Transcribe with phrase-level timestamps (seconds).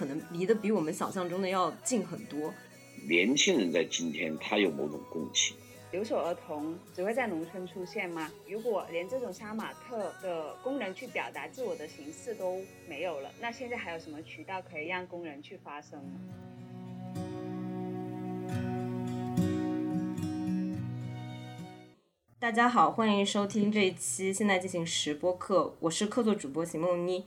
[0.00, 2.54] 可能离得比我们想象中的要近很多。
[3.06, 5.54] 年轻人在今天，他有某种共情。
[5.92, 8.30] 留守儿童只会在农村出现吗？
[8.48, 16.18] 如果连这种杀马特的工人去表达自我的形式都没有了，那现在还有什么渠道可以让工人去发声呢？
[22.38, 27.26] 大家好，欢迎收听这一期《现在进行时》播客，我是客座主播邢梦妮。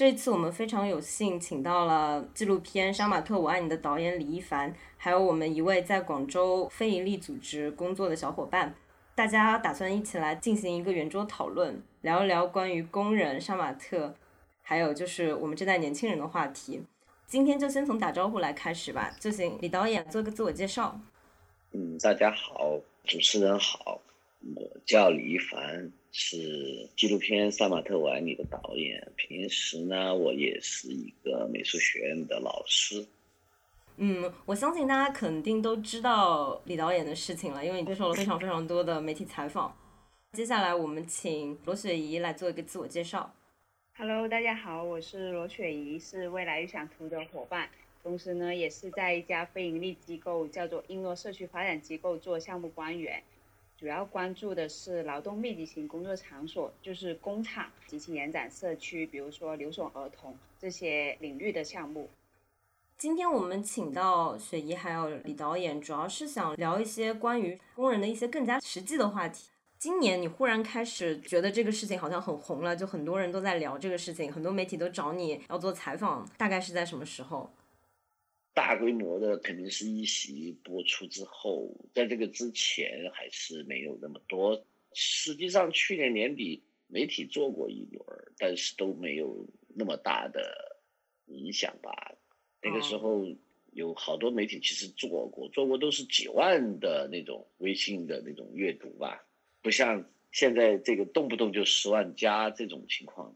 [0.00, 8.74] 这次我们非常有幸请到了纪录片《杀马特我爱你》的导演李一凡，还有我们一位在广州非营利组织工作的小伙伴，
[9.14, 14.14] 大家打算一起来进行一个圆桌讨论，聊一聊关于工人、杀马特，
[14.62, 16.82] 还有就是我们这代年轻人的话题。
[17.26, 20.98] 今天就先从打招呼来开始吧，就请李导演做个自我介绍。
[21.72, 24.00] 嗯，大家好，主持人好，
[24.56, 25.92] 我叫李一凡。
[26.12, 29.12] 是纪录片《杀马特我爱你》的导演。
[29.16, 33.06] 平时呢，我也是一个美术学院的老师。
[33.96, 39.76] 嗯，我相信大家肯定都知道李导演的事情了，因为你接受了非常非常多的媒体采访。
[40.32, 43.34] 接下来，我们请罗雪怡来做一个自我介绍。
[43.96, 47.68] Hello，大家好，我是罗雪怡，是未来预想图的伙伴，
[48.02, 53.22] 同时呢，也是在一家非盈利机构叫做英诺社区发展机构做项目官员。
[53.80, 62.10] 主要关注的是劳动密集型工作场所，就是工厂及其延展社区，比如说留守儿童这些领域的项目。
[62.98, 69.48] 今天我们请到雪姨还有李导演，主要是想聊一些关于工人的一些更加实际的话题。
[69.78, 77.50] 今年你忽然开始觉得这个事情好像很红了，就很多人都在聊这个事情，很多媒体都找你要做采访，大概是在什么时候？
[78.52, 84.66] 大规模的肯定是一席播出之后，在这个之前还是没有那么多。
[84.92, 88.04] 实际上去年年底媒体做过一轮，
[88.36, 90.82] 但是都没有那么大的
[91.26, 91.92] 影响吧。
[92.60, 93.24] 那个时候
[93.72, 99.24] 有好多媒体其实做过，做过都是几万的那种微信的那种阅读吧，
[99.62, 103.34] 不像现在这个动不动就十万加这种情况。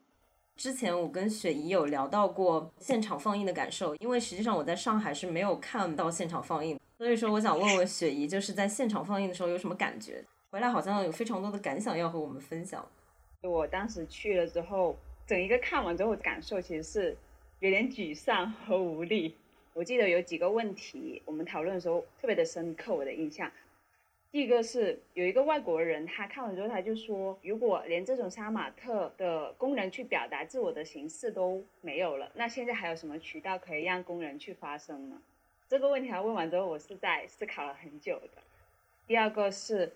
[0.57, 10.25] 之前我跟雪姨有聊到过现场放映的感受，因为实际上我在上海是没有看到现场放映，所以说我想问问雪姨，就是在现场放映的时候有什么感觉？
[10.51, 12.87] 回来好像有非常多的感想要和我们分享。
[13.43, 17.17] 我当时去了之后，整一个看完之后感受其实是
[17.59, 19.35] 有点沮丧和无力。
[19.73, 23.51] 我记得有几个问题，我们讨论的时候特别的深刻，我的印象。
[24.35, 35.23] 第一个是有一个外国人，他看完之后他就说，如果连这种杀马特的工人去表达自我的形式都没有了，那现在还有什么渠道可以让工人去发声呢？
[35.69, 38.43] 这个问题他问完之后，我是在思考了很久的。
[39.07, 39.93] 第二个是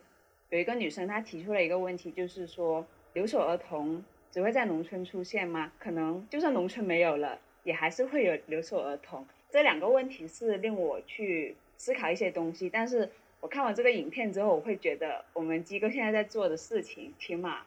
[0.51, 5.73] 有一个女生她提出了一个问题，就是说留守儿童只会在农村出现吗？
[5.81, 9.27] 可能就算农村没有了，也还是会有留守儿童。
[9.51, 13.11] 这两个问题是令我去思考一些东西，但是。
[13.41, 17.63] 我看完这个影片之后，我会觉得我们机构现在在做的事情，起码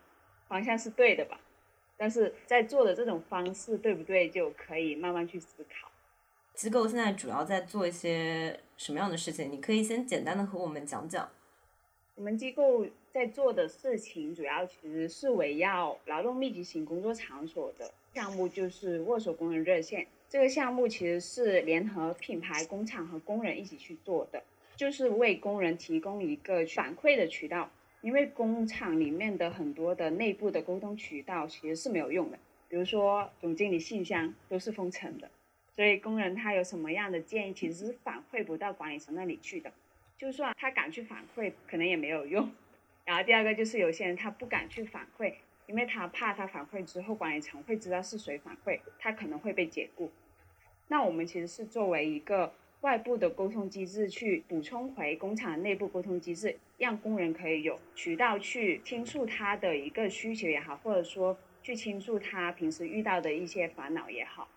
[0.48, 1.40] 方向是对的吧？
[1.96, 5.90] 但是在做的这种方式对不对，就可以慢慢去思考。
[6.54, 9.50] 机构现在主要在做一些什么样的事情？
[9.52, 11.30] 你可以先简单的和我们讲讲。
[12.16, 20.06] 我们机构在做的事情，主要其实是围绕劳动密集型工作场所的项目，就是握手工人热线。
[20.28, 24.44] 这个项目其实是联合品牌、工厂和工人一起去做的。
[24.81, 27.69] 就是为工人提供一个反馈的渠道，
[28.02, 35.30] 因为工厂里面的很多的内部的沟通渠道其实是没有用的，比如说总经理信箱都是封存的，
[35.75, 39.72] 所以工人他有什么样的建议，其实是反馈不到管理层那里去的，
[40.18, 42.52] 就算他敢去反馈，可能也没有用。
[43.06, 45.36] 然后第二个就是有些人他不敢去反馈，
[45.68, 50.09] 因为他怕他反馈之后管理层会知道是谁反馈，他可能会被解雇。
[50.88, 52.52] 那我们其实是作为一个。
[52.81, 64.47] 外部的沟通机制去补充回工厂内部沟通机制，让工人可以有渠道去倾诉他的一个需求也好，或者说去倾诉他平时遇到的一些烦恼也好。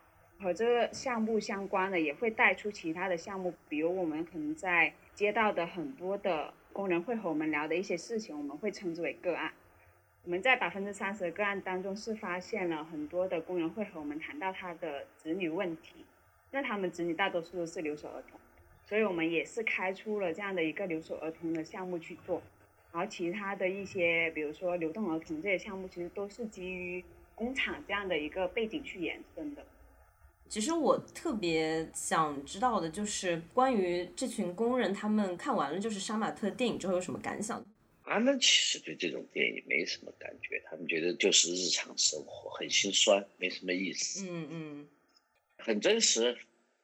[0.41, 9.53] 和这个项目相关的，也会带出其他的项目，比如我们可能在接到的很多的工人会和我们聊的一些事情，我们会称之为个案。
[10.25, 16.07] 我们在百分之三十的个案当中，是发现了很多的工人会和我们谈到他的子女问题。
[16.55, 18.39] 那他们子女大多数都是留守儿童，
[18.89, 22.41] 所以我们也是开出了这样的一个留守儿童的项目去做，
[22.93, 27.05] 然后其他的一些，比如说流动儿童这些项目，其实都是基于
[27.35, 29.67] 工厂这样的一个背景去延伸的。
[30.49, 37.67] 其实我特别想知道的就是关于这群工人，他们看完了就是杀马特电影之后有什么感想？
[38.05, 44.25] 他们其实对这种电影没什么感觉，他们觉得就是日常生活，很心酸，没什么意思。
[44.29, 44.89] 嗯嗯。
[45.65, 46.37] 很真实，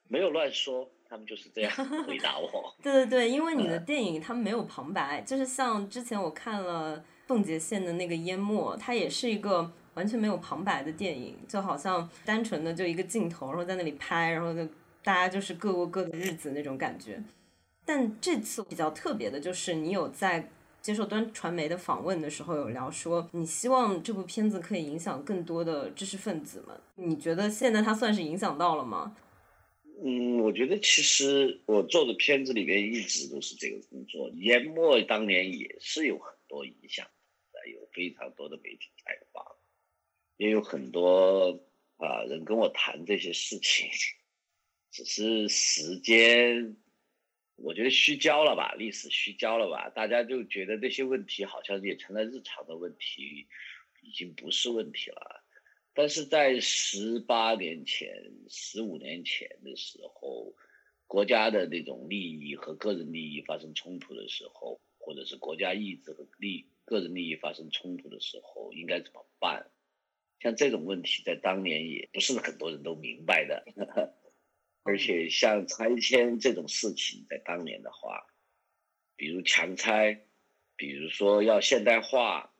[0.09, 1.71] 没有乱说，他们就是这样
[2.06, 2.49] 回答我。
[2.82, 14.65] 对对对，因为你的电影它没有旁白，就是像之前我看了凤姐线的那个淹没，它也是一个完全没有旁白的电影，就好像单纯的就一个镜头，然后在那里拍，然后就
[15.05, 17.23] 大家就是各过各的日子那种感觉。
[17.85, 20.49] 但这次比较特别的就是你有在。
[20.82, 26.81] 接受端传媒的访问的时候，有聊说你希望这部片子可以影响更多的知识分子们。
[26.97, 29.17] 你觉得现在它算是影响到了吗？
[30.03, 34.31] 嗯，我觉得其实我做的片子里面一直都是这个工作。
[34.37, 37.06] 淹没当年也是有很多影响
[37.53, 39.44] 的，有非常多的媒体采访，
[40.38, 41.61] 也有很多
[41.99, 43.91] 啊人跟我谈这些事情，
[44.91, 46.75] 只是时间。
[47.62, 53.47] 我觉得虚焦了吧，历史虚焦了吧，大家就觉得这些问题好像也成了日常的问题，
[54.03, 55.45] 已经不是问题了。
[55.93, 60.55] 但是在十八年前、十五年前的时候，
[61.07, 69.71] 国家的那种利益和个人利益发生冲突的时候，或者是国家意志和利个人利益发生冲突的时候，应该怎么办？
[70.39, 73.65] 像这种问题，在当年也不是很多人都明白的。
[74.91, 78.27] 而且像拆迁这种事情，在当年的话，
[79.15, 80.23] 比如强拆，
[80.75, 82.51] 比如说要现代化，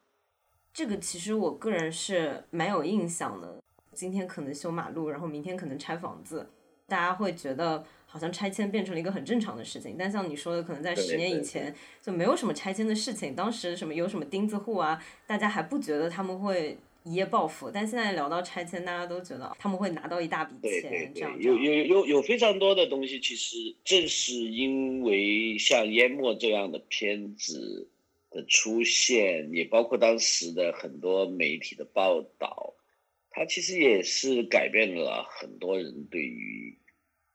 [0.73, 3.61] 这个其实我个人是蛮有印象的。
[3.91, 6.49] 今天可能修马路，然后明天可能拆房子，
[6.87, 9.97] 大家会觉得好像拆迁变成了一个很正常的事情。
[9.99, 16.77] 但像你说的，可能在十年以前就没有什么拆迁的事情，当时什么有什么钉子户啊，大家还不觉得他们会。
[17.03, 27.89] 一夜暴富，但现在聊到拆迁，大家都觉得他们会拿到一大笔钱，这样有有有有非常多的东西，其实正是因为像《淹没》这样的片子
[28.29, 32.75] 的出现，也包括当时的很多媒体的报道，
[33.31, 36.77] 它其实也是改变了很多人对于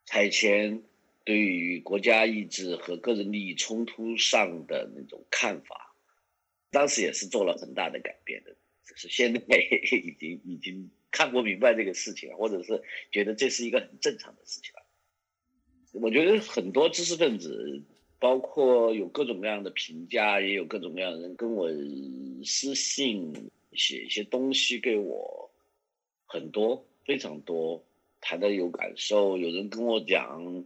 [0.04, 0.80] 拆迁、
[1.24, 5.92] 对于国家意志和个人利益冲突上的那种看法，
[6.70, 8.54] 当时也是做了很大的改变的。
[8.94, 9.40] 是现在
[10.04, 14.82] 已经已经看不明白这个事情了，或者是觉得这是一个很正常的事情了。
[15.92, 17.82] 我觉得很多知识分子，
[18.18, 21.70] 包括有各种各样的评价，也有各种各样的人跟我
[22.44, 25.50] 私信写一些东西给我，
[26.26, 27.82] 很多非常多，
[28.20, 29.38] 谈的有感受。
[29.38, 30.64] 有人跟我讲，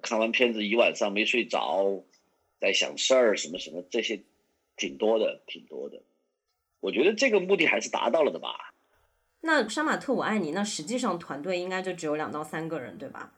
[0.00, 2.02] 看完片子一晚上没睡着，
[2.58, 4.22] 在想事儿什么什么，这些
[4.76, 6.02] 挺多的，挺多的。
[6.80, 8.74] 我觉得这个目的还是达到了的吧。
[9.42, 13.32] 那杀马特我爱你，那实际上团队应该就只有两到三个人，对吧？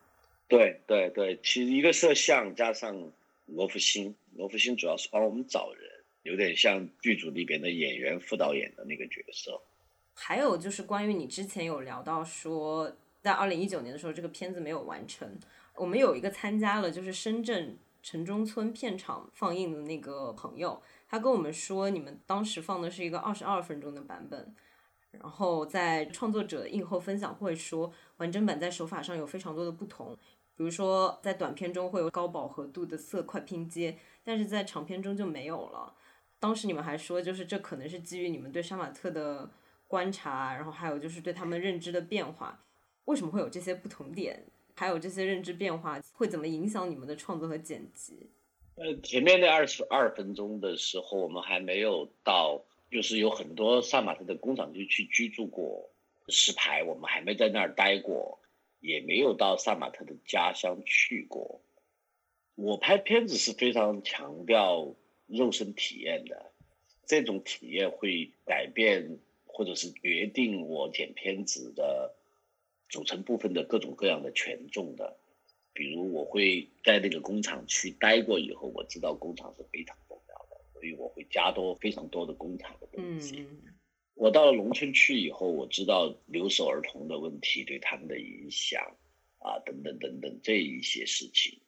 [0.49, 3.11] 对对对，其实一个摄像加上
[3.45, 5.89] 罗福星，罗福星主要是帮我们找人，
[6.23, 9.61] 有点像剧组里边的演员副导演的那个角色。
[10.13, 15.27] 还有就是关于你之前有聊到说，在二零一九年的时候这个片子没有完成，
[15.75, 20.81] 我们有一个参加了就是深圳城中村片场放映的那个朋友。
[21.13, 24.55] 他跟我们说，你们当时放的是一个二十二分钟的版本，
[25.11, 30.17] 然后在创作者映后分享会说，完整版在手法上有非常多的不同，
[30.55, 35.93] 比如说在短片中会有高饱和度的色块拼接，但是在长片中就没有了。
[36.39, 39.47] 当时你们还说，就是这可能是基于你们对杀马特的
[39.87, 42.59] 观察，然后还有就是对他们认知的变化。
[43.05, 44.47] 为什么会有这些不同点？
[44.73, 48.31] 还有这些认知变化会怎么影响你们的创作和剪辑？
[48.75, 55.91] 呃，前面那二十二分钟的时候，我们还没有到，就是有很多萨马特的工厂就去居住过，
[56.27, 58.39] 石牌我们还没在那儿待过，
[58.79, 61.61] 也没有到萨马特的家乡去过。
[62.55, 64.95] 我拍片子是非常强调
[65.27, 66.51] 肉身体验的，
[67.05, 72.15] 这种体验会改变或者是决定我剪片子的
[72.89, 75.15] 组成部分的各种各样的权重的。
[75.73, 83.47] 比如我会在那个工厂去待过以后，我知道工厂是非常重要的，所以我会加多非常多的工厂的东西。
[84.13, 88.95] 我到了农村去以后，我知道留守儿童的问题对他们的影响
[89.39, 91.59] 啊，等等等等这一些事情，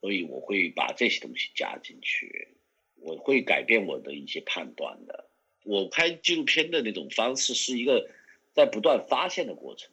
[0.00, 2.56] 所以我会把这些东西加进去，
[2.94, 5.28] 我会改变我的一些判断的。
[5.64, 8.08] 我拍纪录片的那种方式是一个
[8.54, 9.92] 在不断发现的过程。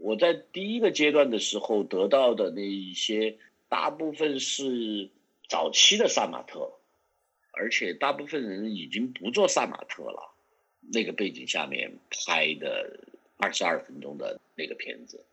[0.00, 3.38] 我在第一个阶段的时候得到的那一些，
[3.68, 5.10] 大部分是
[5.48, 6.72] 早期的萨马特，
[7.52, 10.34] 而且大部分人已经不做萨马特了。
[10.92, 13.00] 那个背景下面拍的
[13.36, 15.24] 二十二分钟的那个片子，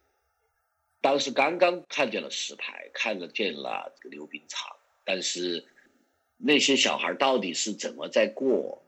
[0.99, 5.63] 当时刚刚看见了石牌，看了见了这个溜冰场，但是
[6.37, 8.83] 那些小孩到底是怎么在过，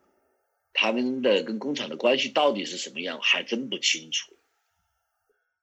[0.74, 4.34] 他们的跟工厂的关系到底是什么样，还真不清楚。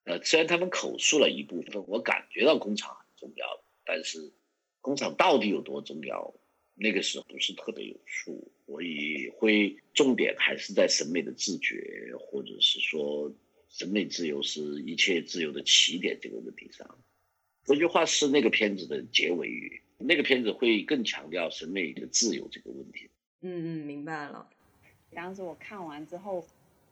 [0.05, 3.47] 呃，虽然他们口述了一部分，我感觉到工厂很重要，
[3.85, 4.33] 但是
[4.81, 6.35] 工厂到底有多重要，
[6.75, 8.51] 那个时候不是特别有数。
[8.67, 13.31] 所以会重点还是在审美的自觉，或者是说
[13.69, 16.99] 审美自由是一切自由的起点这个问题上。
[17.65, 23.11] 这句话是那个片子的结尾语，那个片子会更强调审美的自由这个问题。
[23.43, 24.49] 嗯嗯，明白了。
[25.15, 26.43] 当时我看完之后，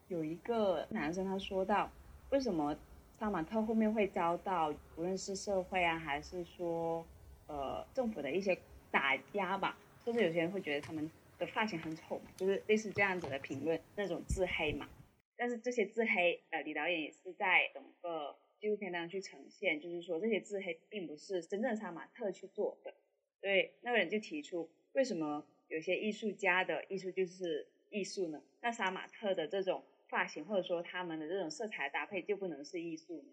[0.09, 1.91] 有一个男生他说到，
[2.29, 2.77] 为什么
[3.19, 7.07] 杀马特后面会遭到无论是社会啊，还是说
[7.47, 8.59] 呃政府的一些
[8.91, 14.89] 打压吧，甚至有些人会觉得他们的发型很丑，就是类似这样子的评论，那种自黑嘛。
[15.37, 18.37] 但是这些自黑，呃，李导演也是在整个。
[18.63, 22.95] 纪录片当中去呈现，就是说这些自黑并不是真正杀马特去做的，
[23.41, 28.41] 所以那个人就提出，为什么有些艺术家的艺术就是艺术呢？
[28.61, 33.33] 那杀马特的这种发型或者说他们的这种色彩搭配就不能是艺术呢？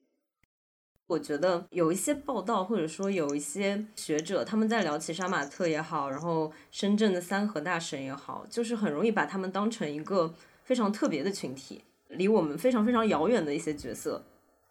[1.07, 10.33] 我觉得有一些报道或者说有一些学者他们在聊起杀马特也好，然后深圳的三和大神也好，就是很容易把他们当成一个
[10.63, 14.23] 非常特别的群体，离我们非常非常遥远的一些角色。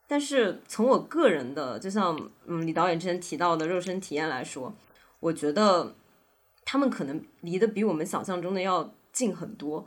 [0.07, 4.73] 但是从我个人的，就像嗯李导演之前提到的肉身体验来说，
[5.21, 5.95] 我觉得
[6.65, 9.87] 他们可能离得比我们想象中的要近很多。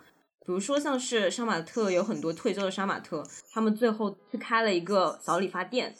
[0.51, 5.96] 比如说像是杀马特有很多退休的杀马特，他们最后去开了一个小理发店，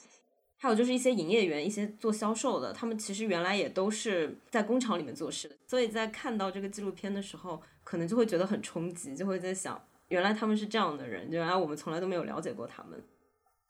[0.58, 5.58] 还有就是一些营业员、一些做销售的，他们其实原来也都是在工厂里面做事。
[5.66, 13.02] 所以在看到这个纪录片的时候，可能就会觉得很冲击，就会在想，原来他们是这样的人，原来我们从来都没有了解过他们。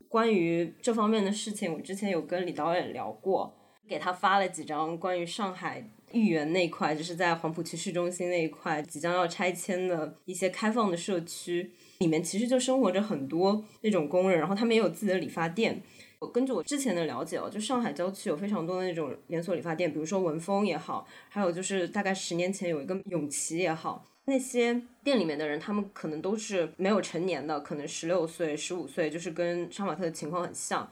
[0.10, 3.56] 关于这方面的事情，我之前有跟李导演聊过，
[3.88, 15.82] 给他发了几张关于上海豫园那块，就是在黄浦区市中心那一块即将要拆迁的一些开放的社区，里面其实就生活着很多那种工人，然后他们也有自己的理发店。
[16.20, 24.06] 我根据我之前的了解哦，就上海郊区有非常多的那种连锁理发店，比如说文峰也好，还有就是大概十年前有一个永琪也好。
[24.26, 30.88] 那些店里面的人，他们可能都是没有成年的，可能十六岁、十五岁，就是跟杀马特的情况很像。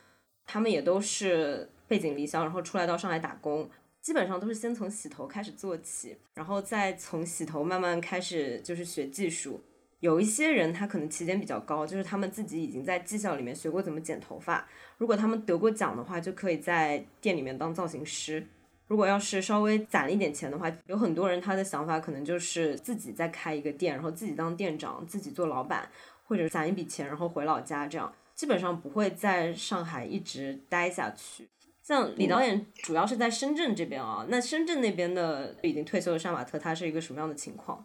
[0.48, 3.70] 他们也都是背井离乡，然后出来到上海打工，
[4.01, 9.62] 基本上都是先从洗头开始做起，然后再从洗头慢慢开始就是学技术。
[10.00, 14.65] 有一些人他可能起点比较高，就是他们自己已经在技校里面学过怎么剪头发，
[14.98, 18.48] 如果他们得过奖的话，就可以在店里面当造型师。
[18.88, 25.88] 如果要是稍微攒了一点钱的话，有很多人他的想法可能就是自己再开一个店，然后自己当店长，自己做老板，
[26.25, 31.50] 或者攒一笔钱然后回老家，这样基本上不会在上海一直待下去。
[31.89, 37.84] 像李导演主要是在深圳这边啊，那深圳那边的已经退休的杀马特，他是一个什么样的情况？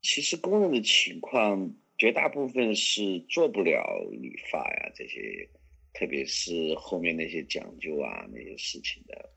[0.00, 5.46] 其实工人的情况，绝大部分是做不了理发呀这些，
[5.92, 9.30] 特别是后面那些讲究啊那些事情的。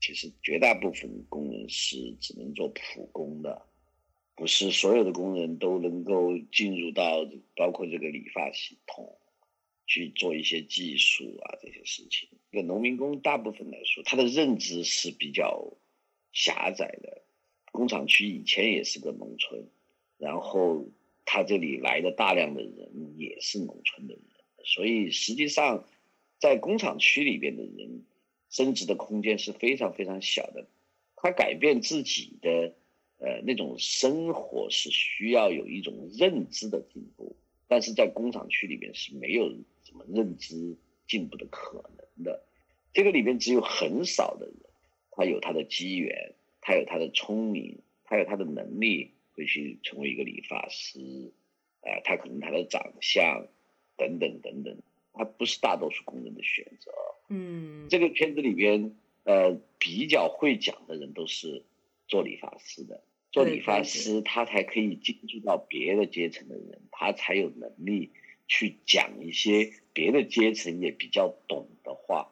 [0.00, 3.66] 其实绝大部分工人是只能做普工的，
[4.34, 9.16] 不是所有的工人都能够进入到包括这个理发系统
[9.86, 12.28] 去做一些技术啊这些事情。
[12.50, 15.72] 这个农民工大部分来说，他的认知是比较
[16.32, 17.22] 狭窄的。
[17.72, 19.68] 工厂区以前也是个农村，
[20.18, 20.86] 然后
[21.24, 24.24] 他这里来的大量的人也是农村的人，
[24.64, 25.84] 所以实际上
[26.38, 28.04] 在工厂区里边的人。
[28.50, 30.68] 升值的空间是非常非常小的，
[31.16, 32.76] 他改变自己的
[33.18, 37.34] 呃那种生活是需要有一种认知的进步，
[37.66, 39.48] 但是在工厂区里面是没有
[39.84, 42.42] 什么认知进步的可能的，
[42.92, 44.56] 这个里面只有很少的人，
[45.10, 51.32] 他有他的机缘，他有他的聪明，他有他的能力会去成为一个理发师，
[51.80, 53.46] 呃，他可能他的长相
[53.96, 54.76] 等等等等，
[55.12, 56.92] 他不是大多数工人的选择。
[57.28, 58.94] 嗯，这个片子里边，
[59.24, 61.62] 呃，比较会讲的人都是
[62.06, 63.02] 做理发师的。
[63.34, 68.12] 做理发师，他才可以接触到别的阶层的人，他才有能力
[68.46, 72.30] 去讲一些别的阶层也比较懂的话。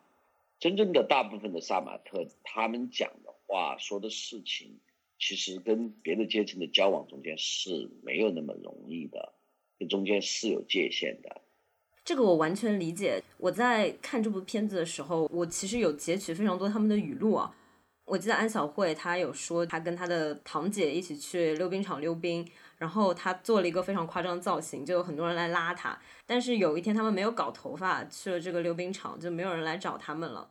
[0.61, 4.79] 真正的大部分的杀马特，他们讲的话、说的事情，
[5.19, 9.33] 其实跟别的阶层的交往中间是没有那么容易的，
[9.81, 11.41] 这中间是有界限的。
[12.05, 13.21] 这个我完全理解。
[13.39, 17.57] 我在看这部片子的时候，我其实有截取非常多他们的语录啊。
[18.05, 22.47] 我记得安小慧她有说，她跟她的堂姐一起去溜冰场溜冰，
[22.79, 25.97] 然后她做了一个非常夸张的造型，就有很多人来拉她。
[26.27, 30.47] 但是有一天他们没有搞头发，去了这个溜冰场，就没有人来找他们了。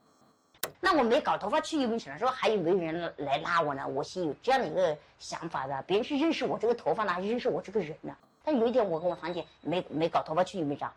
[0.79, 3.87] 那我没搞头发去溜冰场的时候，还有没有人来拉我呢？
[3.87, 8.15] 我是有这样的一个想法的，别人是认识我这个头发呢，还是认识我这个人呢？
[8.43, 10.91] 但有一点，我跟我堂姐没没搞头发去溜冰场。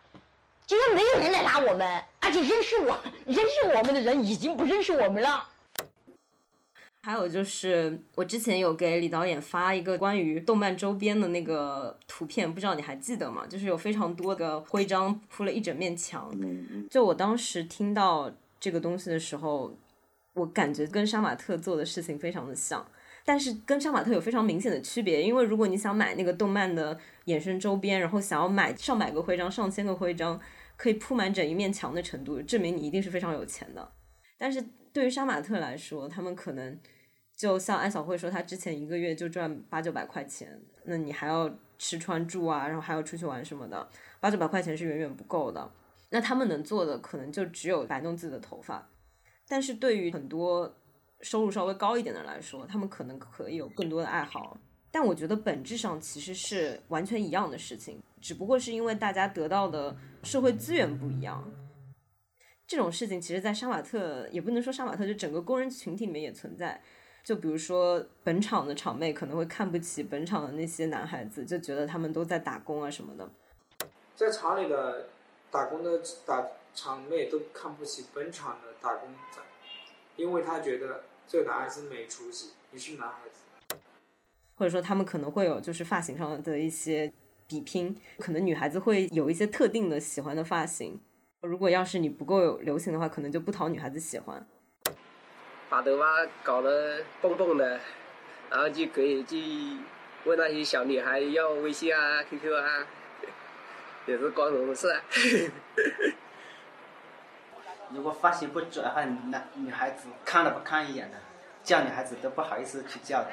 [0.67, 5.47] 结果没有人来拉我们，而且认识我认识我们的人已经不认识我们了。
[7.05, 13.47] 还有就是，我之前有给李导演发一个关于动漫周边的那个图片，不知道你还记得吗？
[13.47, 16.35] 就是有非常多的徽章铺了一整面墙。
[16.91, 19.77] 就我当时听到这个东西的时候，
[20.33, 22.83] 我感觉跟杀马特做的事情非常的像，
[23.23, 25.23] 但是跟杀马特有非常明显的区别。
[25.23, 30.41] 因为如果你想买那个动漫的衍生周边，然后想要买上百个徽章、上千个徽章，
[30.79, 33.93] 可以铺满整一面墙的程度，证明你一定是非常有钱的。
[34.39, 36.79] 但是对于杀马特来说，他们可能。
[37.37, 43.88] 就像安小慧说，她之前一个月就赚八九百块钱，那你还要吃穿住啊，然后还要出去玩什么的，
[44.21, 45.71] 八九百块钱是远远不够的。
[46.11, 48.88] 那他们能做的可能就只有摆弄自己的头发，
[49.49, 50.73] 但是对于很多
[51.23, 54.57] 收入稍微高一点的来说，他们可能可以有更多的爱好。
[54.93, 61.53] 但我觉得本质上其实是完全一样的事情，只不过是因为大家得到的社会资源不一样。
[62.64, 66.81] 这种事情其实，在杀马特也不能说杀马特，就整个工人群体里面也存在。
[67.25, 73.26] 就比如说，本厂的厂妹可能会看不起本厂的那些男孩子，就觉得他们都在打工啊什么的。
[74.14, 75.07] 在厂里的
[75.50, 79.40] 打工的打厂妹都看不起本厂的打工仔，
[80.16, 83.78] 因为他觉得这个男孩子没出息，你是男孩子。
[84.57, 87.11] 或者说，他们可能会有就是发型上的一些
[87.49, 91.00] 比拼，可能女孩子会有一些特定的喜欢的发型，
[91.40, 94.47] 如果要是你不够流行的话，可能就不讨女孩子喜欢。
[95.75, 97.81] 把头发搞得蹦蹦的，
[98.49, 99.76] 然后就可以去
[100.25, 102.87] 问那些小女孩要微信啊、QQ 啊，
[104.07, 105.02] 也是光荣的事。
[107.90, 111.19] 如果发型不准的话，男女孩子看都不看一眼的，
[111.64, 113.31] 叫女孩子都不好意思去叫的。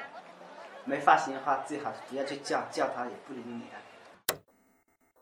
[0.86, 4.36] 没发型的话，最好不要去叫，叫她也不理你的。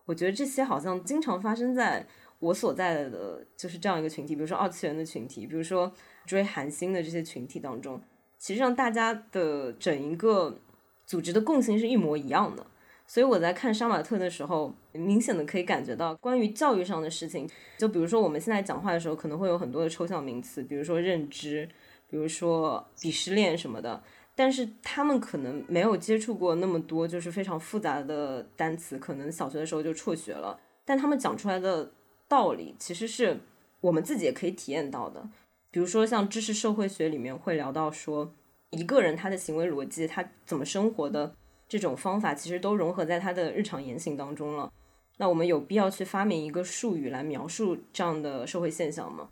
[0.06, 2.08] 我觉得这些好像经常发生在
[2.40, 5.92] 我所在的就是这样一个群体，比如说二次元的群体，比如说。
[6.26, 8.00] 追韩星的这些群体当中，
[8.38, 10.56] 其实上大家的整一个
[11.04, 12.64] 组织的共性是一模一样的。
[13.08, 17.50] 所以我在看杀马特的时候，明显的可以感觉到关于教育上的事情。
[17.80, 21.68] 就比如说我们现在讲话的时候，可能会有很多的抽象名词，比如说认知，
[22.08, 24.04] 比如说鄙视链什么的。
[24.36, 30.60] 但是他们可能没有接触过那么多就是非常复杂的单词，可能小学的时候就辍学了。
[30.86, 31.92] 但他们讲出来的
[32.30, 33.42] 道理，其实是
[33.82, 35.28] 我们自己也可以体验到的。
[35.72, 38.34] 比如说，像知识社会学里面会聊到说，
[38.70, 41.36] 一个人他的行为逻辑，他怎么生活的
[41.68, 44.72] 这种方法，其实都融合在他的日常言行当中了。
[45.18, 49.30] 那我们有必要去发明一个术语来描述这样的社会现象吗？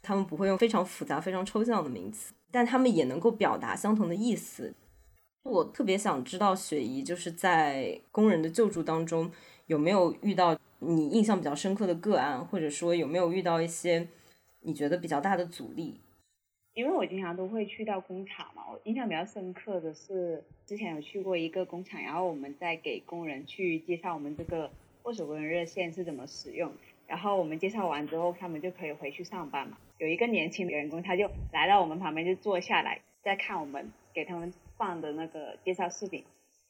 [0.00, 4.72] 他们不会用非常复杂、非常抽象的名词，但他们也能够表达相同的意思。
[5.42, 9.30] 我特别想知道雪姨就是在工人的救助当中
[9.68, 14.08] 有没有遇到你印象比较深刻的个案，或者说有没有遇到一些。
[14.60, 16.00] 你觉得比较大的阻力？
[16.74, 24.68] 因为我经常都会去到工厂嘛，我印象比较深刻的是之前有去过一个工厂，然后我们在给工人去介绍我们这个
[25.04, 26.72] 握手工人热线是怎么使用，
[27.06, 29.78] 然后我们介绍完之后，他们就可以回去上班嘛。
[29.98, 36.24] 有一个年轻的员工，他就来到我们旁边就坐下来，在看我们给他们放的那个介绍视频。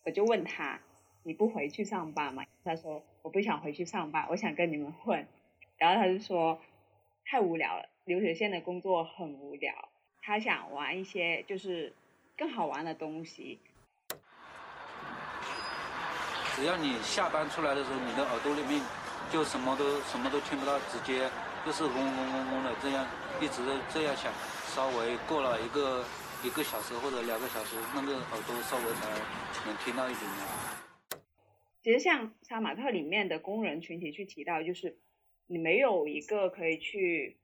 [0.05, 0.79] 我就问他
[1.29, 5.29] ：“你不回去上班吗？”他说：“我不想回去上班，我想跟你们混。”
[5.77, 6.59] 然后他就说。
[7.31, 9.71] 太无聊了，流水线的工作很无聊。
[10.23, 11.93] 他想玩一些就是
[12.39, 13.61] 更好玩的东西。
[16.57, 18.81] 只要你下班出来的时候，你的耳朵里面
[19.31, 21.29] 就什么都什么都听不到，直接
[21.67, 23.07] 就是嗡嗡嗡嗡的这样，
[23.43, 23.61] 一直
[23.93, 24.33] 这样响。
[24.69, 26.03] 稍微过了一个
[26.43, 29.05] 一个小时或者两个小时，那个耳朵稍微才
[29.67, 30.88] 能听到一点点。
[31.89, 34.99] 其实像杀马特里面的工人群体去提到，就是。
[35.47, 37.39] 你没有一个可以去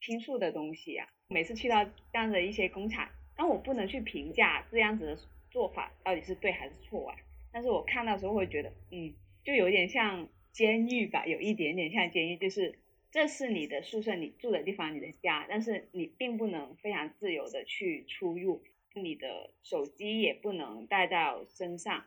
[0.00, 1.08] 倾诉的东西呀。
[1.26, 5.18] 每次去到这样的一些工厂，但我不能去评价这样子的
[5.50, 7.16] 做法到底是对还是错啊。
[7.50, 12.78] 但是我看到时候会觉得，嗯，就有点像监狱吧，有一点点像监狱，就是
[13.10, 18.62] 这是你的宿舍，你住的地方，你的家，但是你并不能非常自由的去出入，
[18.94, 22.04] 你的手机也不能带到身上，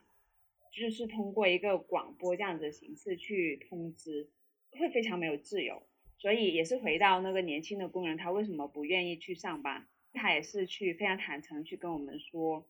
[0.74, 4.30] 就是通过一个广播这样子的形式去通知。
[4.76, 5.84] 会非常没有自由，
[6.18, 9.88] 所以也是回到那个年轻的工人，他为什么不愿意去上班？
[10.14, 12.68] 他也是去非常坦诚去跟我们说，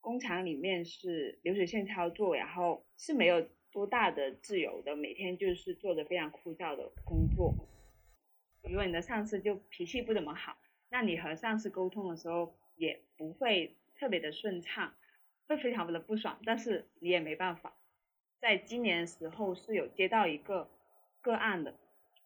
[0.00, 7.52] 工厂里面是流水线操作，然后是没有多大的自由的，每天就是做着非常枯燥的工作。
[8.62, 10.56] 如果你的上司就脾气不怎么好，
[10.88, 14.94] 那你和上司沟通的时候也不会特别的顺畅，
[15.50, 17.74] 会非常的不爽，但是你也没办法。
[18.40, 20.70] 在今年时候是有接到一个。
[21.22, 21.78] 个案的，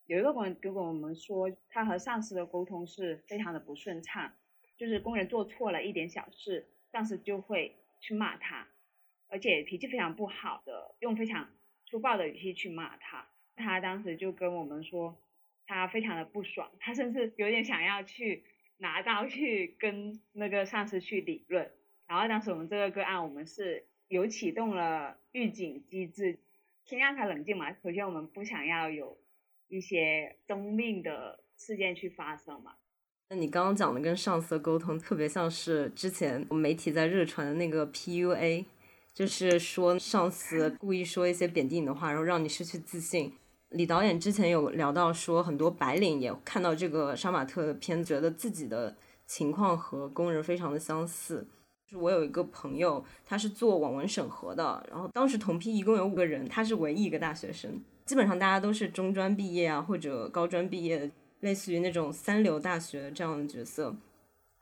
[0.07, 4.33] 有一个工人跟我们说，他和上司的沟通是非常的不顺畅，
[4.77, 8.69] 就是工人做错了一点小事，上司就会去骂他，
[9.27, 11.51] 而且脾气非常不好的，用非常
[11.87, 13.27] 粗暴的语气去骂他。
[13.57, 15.19] 他当时就跟我们说，
[15.67, 18.45] 他非常的不爽，他甚至有点想要去
[18.77, 21.73] 拿刀去跟那个上司去理论。
[22.15, 26.39] 然后当时我们这个个案，我们是有启动了预警机制，
[26.85, 27.73] 先让他冷静嘛。
[27.83, 29.19] 首先我们不想要有
[29.67, 32.75] 一些生命的事件去发生嘛。
[33.31, 38.65] 那你刚刚讲的跟上司的沟通，特别像是之前我们媒体在热传的那个 PUA，
[39.13, 43.33] 就是说上司故意说一些贬低你的话，然后让你失去自信。
[43.71, 48.97] 李导演之前有聊到说，很多白领也看到这个杀马特的片，觉得自己的
[49.27, 51.49] 情况和工人非常的相似。
[51.87, 63.95] 就是我有一个朋友，他是做网文审核的，然后当时同批一共有五个人，他是唯一一个大学生，基本上大家都是中专毕业啊或者高专毕业，类似于那种三流大学这样的角色。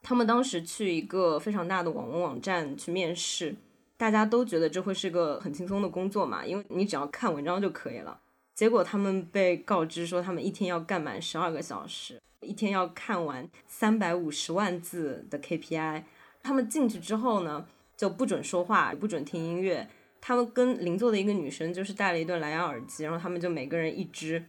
[0.03, 3.55] 他们当时去一个非常大的网文网站去面试，
[3.97, 8.19] 大家都觉得这会是个很轻松的工作嘛，因为你只要看文章就可以了。
[8.57, 16.03] 结果他们被告知说，他们一天要干满十二个小时，一天要看完三百五十万字的 KPI。
[16.43, 19.89] 他们进去之后呢，就不准说话，不准听音乐。
[20.21, 24.45] 他们跟邻座的一个女生就是戴了一对蓝牙耳机，然后他们就每个人一只，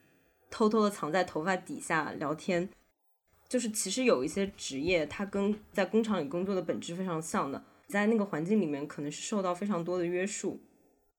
[0.50, 2.70] 偷偷的藏在头发底下聊天。
[3.48, 10.60] 就是其实有一些职业，它跟在工厂里工作的本质非常像的，在那个环境里面可能是受到非常多的约束。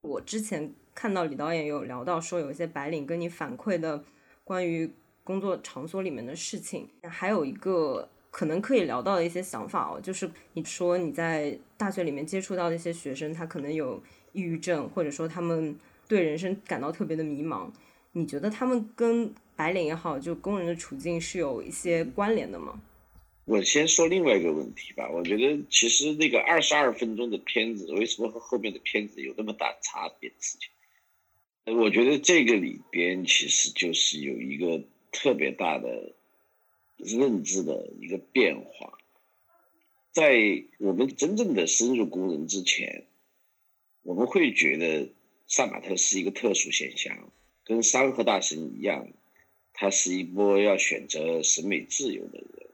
[0.03, 0.75] 我之前。
[0.97, 4.05] 看到李导演有聊到说有一些白领跟你反馈的
[4.45, 4.89] 关于
[5.25, 17.70] 工作场所里面的事情，还有一个可能可以聊到的一些想法哦，就是你说你在大学里面接触到的一些学生，他可能有抑郁症，或者说他们对人生感到特别的迷茫，
[18.11, 22.83] 你觉得他们跟白领也好，就工人的处境是有一些关联的吗？
[23.44, 31.79] 我先说另外一个问题吧，我觉得其实那个二十二分钟的片子为什么和后面的片子有那么大差别的事情？
[31.79, 36.13] 我觉得这个里边其实就是有一个特别大的
[37.05, 38.99] 认知的一个变化，
[40.12, 43.07] 在我们真正的深入工人之前，
[44.03, 45.12] 我们会觉得
[45.47, 47.31] 萨马特是一个特殊现象，
[47.64, 49.09] 跟山河大神一样，
[49.73, 52.69] 他是一波要选择审美自由的人。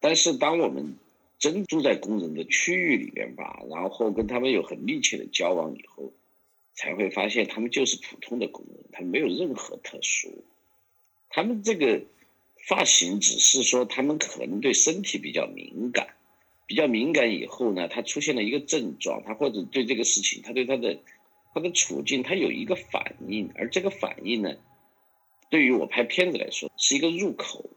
[0.00, 0.96] 但是当我们
[1.38, 6.12] 真住在工人的区域里面吧，然后跟他们有很密切的交往以后。
[6.72, 10.44] 才会发现他们就是普通的工人，他们没有任何特殊。
[11.28, 12.00] 他们这个
[12.66, 16.14] 发型只是说他们可能对身体比较敏感，
[16.66, 20.98] 比较敏感以后呢，他出现了一个症状，他或者对这个事情，他对他的
[21.52, 24.54] 他的处境，他有一个反应，而这个反应呢，
[25.48, 27.70] 对于我拍片子来说是一个入口，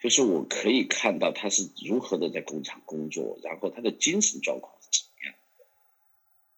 [0.00, 5.64] 就是我可以看到他是如何的在工厂工作，然后他的精神状况是怎样的。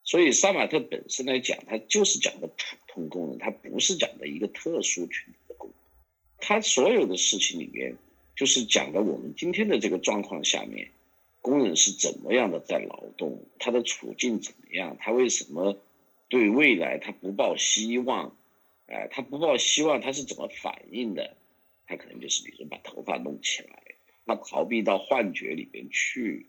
[0.02, 5.45] 所以杀马特本身来讲，它就是讲的普通工人，它不是讲的一个特殊群体
[6.38, 6.60] 他。
[6.60, 7.96] 所有的事情里面，
[8.34, 10.90] 就是讲的我们今天的这个状况下面，
[11.40, 15.78] 工人是怎么样的在劳动，他的处境怎么样，他为什么
[16.28, 18.36] 对未来他不抱希望？
[18.86, 21.36] 哎，他不抱希望，他是怎么反应的？
[21.86, 23.82] 他可能就是比如把头发弄起来，
[24.26, 26.46] 他逃避到幻觉里边去，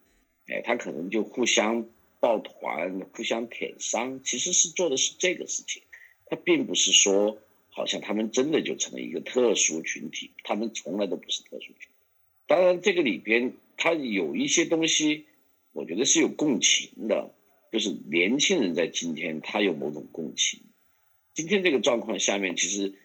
[0.47, 1.87] 哎，他可能就互相。
[2.19, 5.83] 抱团互相舔伤，其实是做的是这个事情，
[6.25, 7.37] 他并不是说
[7.77, 11.87] 好像他们真的就成了一个特殊群体，他们从来都不是特殊群体。
[12.47, 15.25] 当然，这个里边他有一些东西，
[15.73, 17.31] 我觉得是有共情的，
[17.71, 20.59] 就是年轻人在今天他有某种共情。
[21.35, 22.95] 今天这个状况下面，其实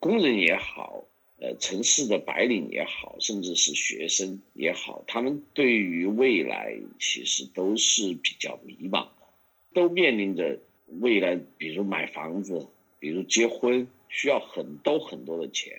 [0.00, 1.04] 工人也好。
[1.40, 9.28] 呃，城市的白领也好，甚至是学生也好，他们对于未来其实都是比较迷茫的，
[9.72, 10.58] 都面临着
[10.98, 12.66] 未来，比如买房子，
[12.98, 15.72] 比如结婚，需要很多很多的钱，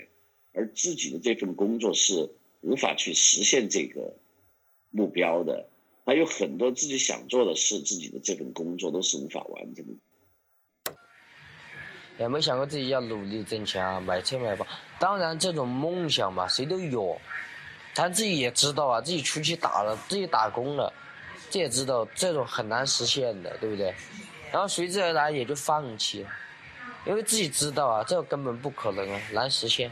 [0.54, 2.30] 而自己的这份工作是
[2.62, 4.16] 无法去实现这个
[4.92, 5.70] 目标的，
[6.06, 10.94] 还有很多自己想做的事，自己的这份工作都是无法完成的。
[12.18, 14.68] 也没想过自己要努力挣钱啊，买车买房。
[15.00, 17.18] 当然，这种梦想嘛，谁都有。
[17.96, 20.94] 他自己也知道啊，自己出去打了，自己打工了，
[21.50, 23.94] 这也知道这种很难实现的，对不对？
[24.52, 26.30] 然后随之而来也就放弃了，
[27.06, 29.92] 因为自己知道啊，这根本不可能啊，难实现。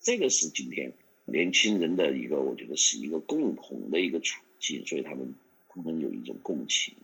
[0.00, 0.92] 这个是今天
[1.26, 5.34] 年轻人的一个，我觉得是一个共同的一个处境，所以他们
[5.68, 6.94] 他们有一种共情。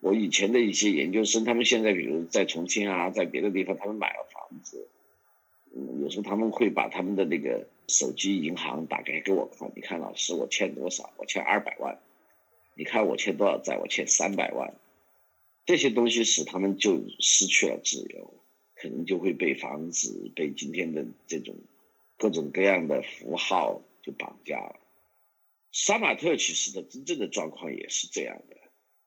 [0.00, 4.86] 我以前的一些研究生，他们现在比如在重庆啊，在别的地方，他们买了房子，
[5.74, 11.10] 嗯，有时候他们会把他们的那个手机银行打开给我看，你看老师我欠多少？
[11.16, 11.98] 我欠二百万，
[12.74, 13.76] 你看我欠多少债？
[13.78, 14.72] 我欠三百万。
[15.66, 18.42] 这些东西使他们就失去了自由，
[18.76, 21.56] 可能就会被房子、被今天的这种
[22.16, 24.80] 各种各样的符号就绑架了。
[25.72, 28.56] 杀马特其实的真正的状况也是这样的，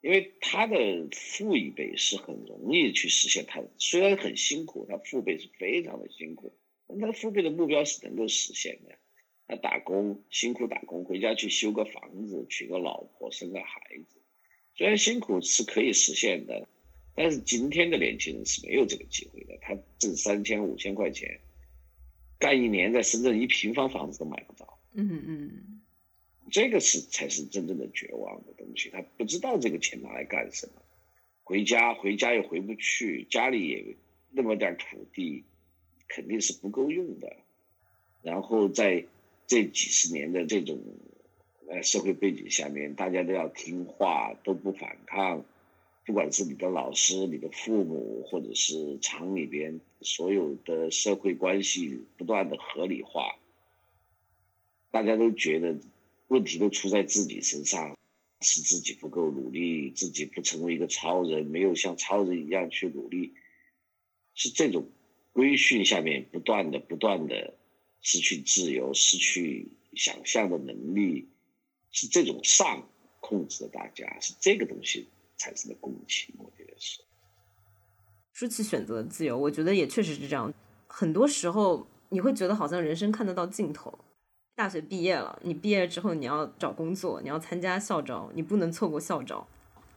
[0.01, 6.53] 因为他的父一辈是很容易去实现他，虽然很辛苦，他父辈是非常的辛苦，
[6.87, 8.95] 但他的父辈的目标是能够实现的。
[9.47, 14.18] 他打工辛苦打工，回家去修个房子，娶个老婆，生个孩子。
[14.79, 16.65] 虽然辛苦是可以实现的，
[17.13, 19.57] 但是今天的年轻人是没有这个机会的。
[19.59, 21.37] 他挣三千五千块钱，
[22.37, 24.79] 干一年在深圳一平方房子都买不到。
[24.93, 25.81] 嗯嗯，
[26.49, 28.89] 这个是才是真正的绝望的东西。
[28.89, 30.81] 他不知道这个钱拿来干什么，
[31.43, 33.97] 回家回家又回不去，家里也
[34.31, 35.43] 那么点土地，
[36.07, 37.35] 肯定是不够用的。
[38.21, 39.03] 然后在
[39.45, 40.79] 这几十年的这种。
[41.71, 45.45] 呃，社会背景下面，大家都要听话，都不反抗，
[46.03, 53.37] 不管是你的老师、你的父母，或者是厂里边所有的社会关系不断的合理化，
[54.89, 55.77] 大家都觉得
[56.27, 57.95] 问题都出在自己身上，
[58.41, 63.35] 是自己不够努力，自己不成为一个超人，没有像超人一样去努力，
[64.33, 64.89] 是这种
[65.33, 67.53] 规训下面不断的、不断的
[68.01, 71.27] 失去自由，失去想象的能力。
[71.91, 72.83] 是这种上
[73.19, 77.01] 控制了大家，是这个东西产生的共情，我觉得是。
[78.33, 80.53] 说起选择自由，我觉得也确实是这样。
[80.87, 83.99] 很多时候你会觉得好像人生看得到尽头。
[84.55, 89.47] 大学毕业了，你毕业之后你要找工作，你要参加校招，你不能错过校招，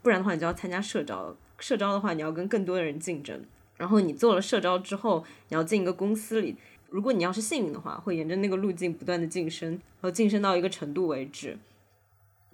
[0.02, 1.36] 不然的话你就要参加社招。
[1.58, 3.44] 社招的话，你要跟更多的人竞争。
[3.76, 6.56] 然后你做了社招之后，你要进一个公司里，
[6.88, 11.58] 如果你要是幸运的话，会沿着那个路径不断的晋升，然后晋升到一个程度为止。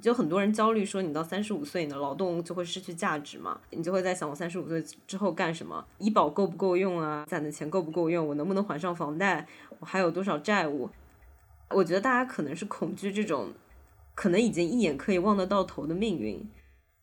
[0.00, 3.60] 就很多人焦虑说，你到三十五岁，你的劳动就会失去价值嘛？
[3.70, 5.84] 你就会在想，我三十五岁之后干什么？
[5.98, 7.24] 医保够不够用啊？
[7.28, 8.26] 攒的钱够不够用？
[8.26, 9.46] 我能不能还上房贷？
[9.80, 10.88] 我还有多少债务？
[11.70, 13.52] 我觉得大家可能是恐惧这种，
[14.14, 16.48] 可能已经一眼可以望得到头的命运，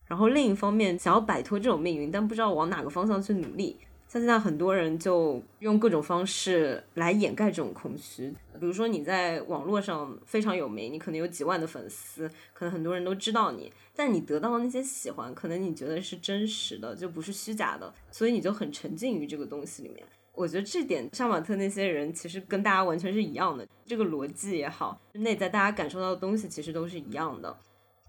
[0.06, 3.76] 然后另一方面想要摆脱这种命运，但不知道往哪个方向去努力。
[4.08, 20.06] 像现在很多人就用各种方式来掩盖这种空虚，比如说你在网络上非常有名，你可能有几万的粉丝，可能很多人都知道你，但你得到的那些喜欢，可能你觉得是真实的，就不是虚假的，所以你就很沉浸于这个东西里面。
[20.32, 27.56] 我觉得这点杀马特那些人其实跟大家完全是一样的，这个逻辑也好，内在大家感受到的东西其实都是一样的。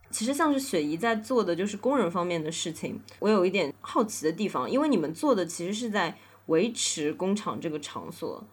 [0.10, 6.17] 其实像是雪姨在做的就是工人方面的事情，我有一点好奇的地方，因为你们做的其实是在
[6.48, 8.43] 维持工厂这个场所，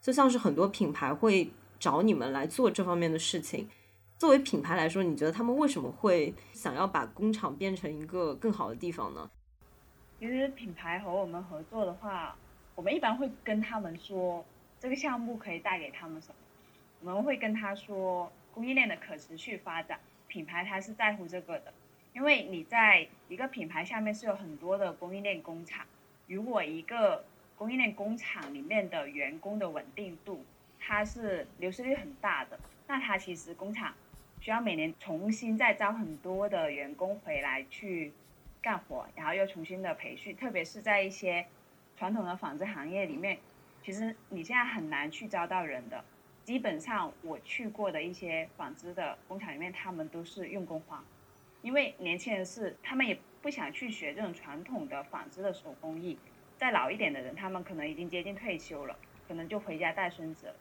[0.00, 3.68] 就像是很多品牌会找你们来做这方面的事情。
[4.18, 9.30] 作为品牌来说，你觉得他们为什么会想要把工厂变成一个更好的地方呢？
[10.18, 12.34] 其实品牌和我们合作的话，
[12.74, 14.44] 我们一般会跟他们说
[14.80, 16.34] 这个项目可以带给他们什么，
[17.00, 20.00] 我们会跟他说供应链的可持续发展。
[20.28, 21.72] 品牌它是在乎这个的，
[22.12, 25.86] 因为你在一个品牌下面是有很多的供应链工厂，
[26.26, 27.24] 如果一个
[27.56, 30.44] 供应链工厂里面的员工的稳定度，
[30.78, 33.94] 它是流失率很大的，那它其实工厂
[34.40, 38.12] 需要每年重新再招很多的员工回来去
[38.60, 41.46] 干活，然后又重新的培训，特别是在一些
[41.96, 43.38] 传统的纺织行业里面，
[43.82, 46.04] 其实你现在很难去招到人的。
[46.46, 51.04] 基本上我去过的一些纺织的工厂里面，他们都是用工荒，
[51.60, 56.16] 因为年轻人是他们也不想去学这种传统的纺织的手工艺。
[56.56, 60.54] 再老一点的人，他们可能已经接近退休了，可能就回家带孙子。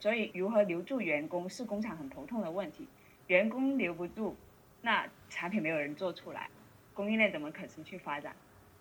[0.00, 2.88] 所以如何留住员工是工厂很头痛的问题。
[3.26, 4.34] 员工留不住，
[4.80, 6.48] 那产品没有人做出来，
[6.94, 8.34] 供应链怎么可持续发展？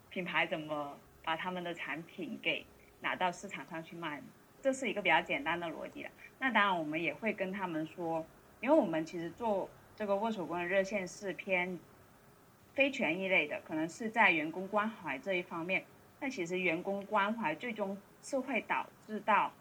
[0.09, 2.65] 品牌怎么把他们的产品给
[3.01, 4.23] 拿到市场上去卖？
[4.61, 6.09] 这是一个比较简单的逻辑了。
[6.39, 8.25] 那当然，我们也会跟他们说，
[8.59, 11.79] 因为我们其实做这个握手工的热线是偏
[12.73, 15.83] 非权益类的，可能是在员工关怀这一方面。
[16.19, 19.51] 那其实员工关怀最终是会导致到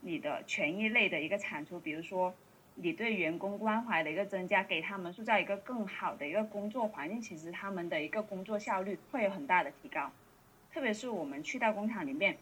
[0.00, 2.34] 你的权益类的一个产出，比如说
[2.74, 10.10] 你对员工关怀的一个增加，给他们塑造一个更好的一个工作环境，其实他们的一个工作效率会有很大的提高。
[10.72, 12.36] 特别是我们去到工厂里面。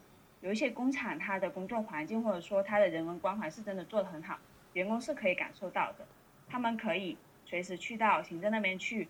[0.44, 4.38] 有一些工厂，它的工作环境或者说它的人文关怀是真的做得很好，
[4.74, 6.06] 员工是可以感受到的。
[6.50, 9.08] 他们可以随时去到行政那边去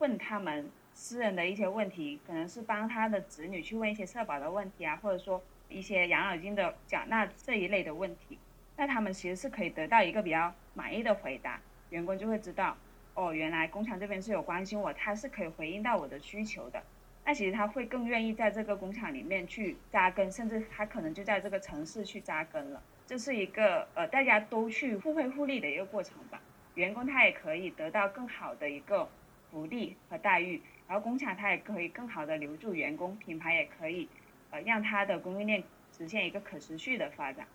[0.00, 8.38] 问他们私人的一些问题，可能是帮他的子女去问一些社保的问题啊，或者说一些养老金的缴纳这一类的问题，
[8.76, 12.76] 那他们其实是可以得到一个比较满意的回答，员工就会知道，
[13.14, 16.82] 哦，原来工厂这边是有关心我，他是可以回应到我的需求的。
[17.24, 22.82] 那其实他会更愿意在这个工厂里面去扎根，甚至他可能就在这个城市去扎根了。
[23.06, 26.40] 这是一个呃大家都去互惠互利的一个过程吧。
[26.74, 29.08] 员工他也可以得到更好的一个
[29.50, 34.08] 福利和待遇，然后工厂它也可以更好的留住员工，品牌也可以
[34.50, 35.62] 呃让它的供应链
[35.96, 37.46] 实现一个可持续的发展。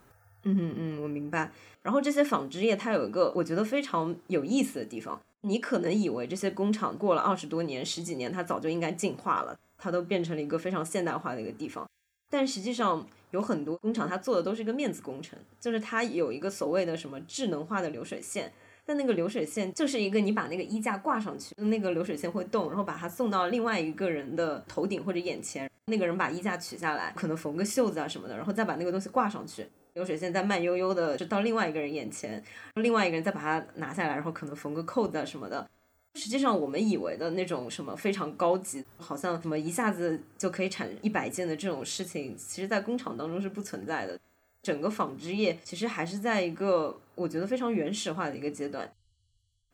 [0.44, 1.52] 嗯嗯嗯，我明白。
[1.84, 5.22] 然后这些纺织业它有一个我觉得非常有意思的地方。
[5.41, 11.88] 你可能以为这些工厂过了二十多年、十几年，它早就应该进化了，它都变成了一个非常现代化的一个地方。
[12.30, 18.52] 但实际上，有很多工厂它做的都是一个面子工程，就是它有一个所谓的什么智能化的流水线，
[18.86, 29.65] 但那个流水线就是一个你把那个衣架挂上去，那个流水线会动，然后把它送到另外一个人的头顶或者眼前，那个人把衣架取下来，可能缝个袖子啊什么的，然后再把那个东西挂上去。
[30.00, 32.42] 流水线在慢悠悠的就到另外一个人眼前，
[32.76, 35.70] 另外一个人再把它拿下来，然后可能缝个扣子啊什么的。
[36.16, 44.18] 实际上我们以为的那种什么非常高级，好像什么一下子就可以产一百件的这种事情，其实在工厂当中是不存在的。
[44.64, 48.90] 整个纺织业其实还是在一个我觉得非常原始化的一个阶段，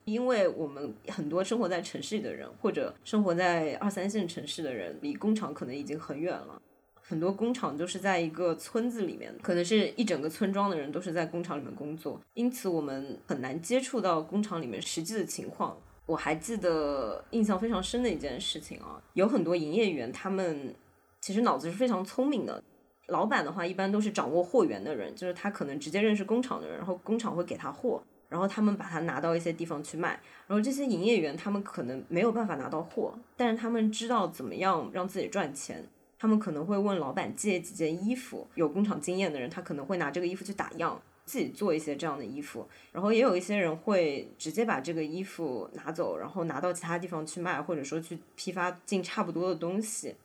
[0.06, 6.60] 因为我们很多生活在城市里的人，或者生活在二三线城市的人，离工厂可能已经很远了。
[7.08, 15.78] 很多工厂都是在一个村子里面，可能是一整个村庄的人都是在工厂里面工作，因此我们很难接触到工厂里面实际的情况。
[16.08, 20.74] 我还记得印象非常深的一件事情啊，有很多营业员，他们
[21.22, 22.64] 其实脑子是非常聪明的。
[23.08, 30.20] 老板的话一般都是掌握货源的人，就是他可能直接认识工厂的人，然后工厂会给他货，然后他们把它拿到一些地方去卖。
[30.48, 35.88] 然后这些营业员他们可能没有办法拿到货，但是他们知道怎么样让自己赚钱。
[36.26, 42.68] 他们可能会问老板借几件衣服，有工厂经验的人，他可能会拿这个衣服去打样，自己做一些这样的衣服。
[42.92, 50.16] 然后也有一些人会直接把这个衣服拿走，然后拿到其他地方去卖，或者说去批发进差不多的东西。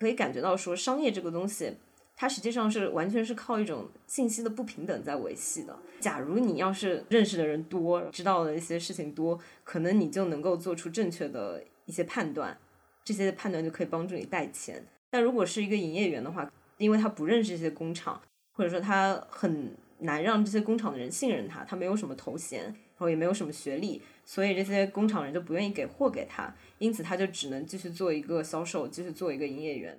[0.00, 1.72] 可以感觉到说，商业这个东西，
[2.16, 5.78] 它实际上是完全是靠一种信息的不平等在维系的。
[6.00, 12.58] 假如你要是认识的人多，知道的一些事情多，可能你就能够做出正确的一些判断，
[13.04, 14.84] 这些判断就可以帮助你带钱。
[15.16, 18.20] 但如果是一个营业员的话，因为他不认识这些工厂，
[18.52, 29.98] 或者说他很难让这些工厂的人信任他，他没有什么头衔，然后也没有什么学历，所以这些工厂人就不愿意给货给他，因此他就只能继续做一个销售，继续做一个营业员。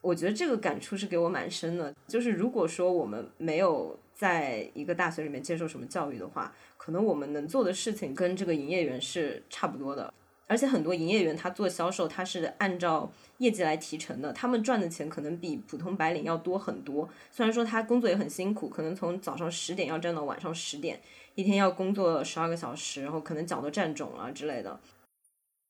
[0.00, 10.14] 我觉得这个感触是给我蛮深的，就是如果说我们没有在一个大学里面接受什么教育的话，可能我们能做的事情跟这个营业员是差不多的。
[10.46, 17.08] 而且很多营业员他做销售，他是按照业绩来提成的，他们赚的钱可能比普通白领要多很多。
[17.30, 21.00] 虽然说他工作也很辛苦，可能从早上十点要站到晚上十点，
[21.34, 24.78] 一天要工作十二个小时，然后可能脚都站肿了之类的。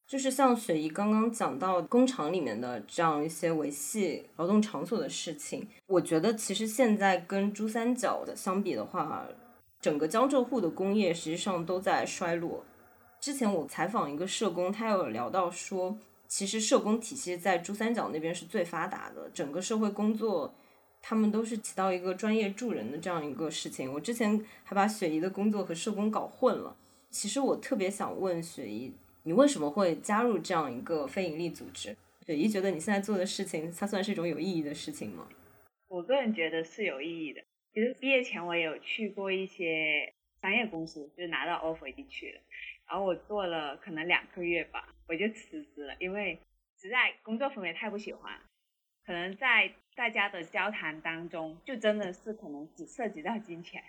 [0.07, 9.27] 就是像雪姨刚刚讲到工厂里面的这样一些维系劳动场所的事情，我觉得其实现在跟珠三角的相比的话，
[9.81, 12.65] 整个江浙沪的工业实际上都在衰落。
[13.25, 20.55] 之前我采访一个社工，他有聊到说，其实社工体系在珠三角那边是最发达的，整个社会工作，
[21.01, 23.91] 他们都是起到一个专业助人的这样一个事情。
[23.91, 26.77] 我之前还把雪姨的工作和社工搞混了。
[27.09, 31.97] 其实我特别想问雪姨，你为什么会加入这样一个非营利组织？
[32.27, 35.27] 雪姨觉得你现在做的事情，它算是一种有意义的事情吗？
[35.89, 37.41] 我个人觉得是有意义的。
[37.73, 42.41] 其实毕业前我也有去过一些商业公司，就拿到 offer 就去了。
[42.87, 46.39] 然后我做了可能两个月吧，我就辞职了，因为
[46.81, 48.39] 实在工作氛围太不喜欢。
[49.07, 53.85] 可能在大家的交谈当中，就真的是可能只涉及到金钱，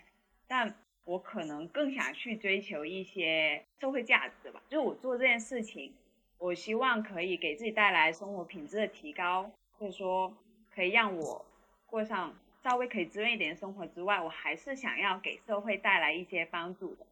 [0.46, 4.62] 但我可能更想去追求一些社会价值吧。
[4.68, 5.94] 就我做这件事情，
[6.38, 10.36] 我希望可以给自己带来生活品质的提高，或者说
[10.74, 11.46] 可以让我
[11.86, 17.06] 过上稍微可以滋润一点生活之外，我还是想要给社会带来一些帮助的。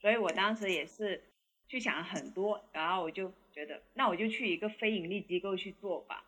[0.00, 1.22] 所以我当时也是
[1.68, 6.24] 去想了很多，然后我就觉得，那我就去一个非盈利机构去做吧，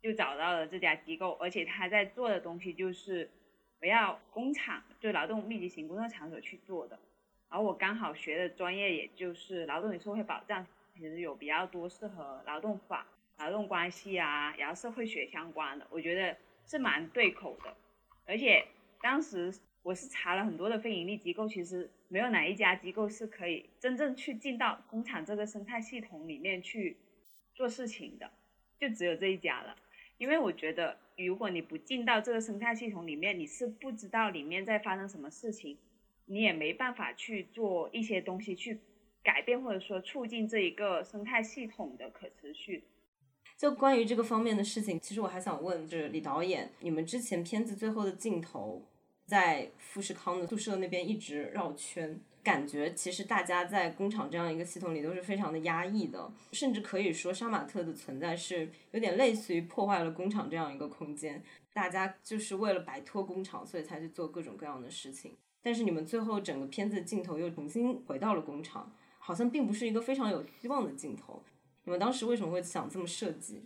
[0.00, 3.28] 就找到了这家机构，而且他在做的东西就是
[3.80, 6.98] 不要工厂，就劳动密集型工作场所去做的。
[7.50, 10.64] 然后我刚好学的专业也就是劳动与社会保障，
[10.94, 13.06] 其实有比较多适合劳动法、
[13.38, 17.76] 劳动关系啊，然后社会学相关的，我觉得是蛮对口的。
[18.24, 18.64] 而且
[19.00, 19.52] 当时
[19.82, 21.90] 我是查了很多的非盈利机构，其实。
[22.08, 26.96] 没有哪一家机构是可以真正去进到工厂这个生态系统里面去
[27.54, 28.30] 做事情的，
[28.78, 29.76] 就只有这一家了。
[30.18, 35.76] 因为我觉得，如果你不进到这个生态系统里面，你是不知道里面在发生什么事情，
[36.24, 38.80] 你也没办法去做一些东西去
[39.22, 42.84] 改变或者说促进这一个生态系统的可持续。
[43.58, 48.86] 就关于这个方面的事情，其实我还想问，就是李导演，你们之前片子最后的镜头
[49.26, 65.36] 在富士康的宿舍那边一直绕圈，感觉其实大家在工厂这样一个系统里都是非常的压抑的，甚至可以说杀马特的存在是有点类似于破坏了工厂这样一个空间，大家就是为了摆脱工厂，所以才去做各种各样的事情。
[65.60, 71.42] 但是你们最后整个片子的镜头又重新回到了工厂，好像并不是一个非常有希望的镜头。
[71.82, 73.64] 你们当时为什么会想这么设计？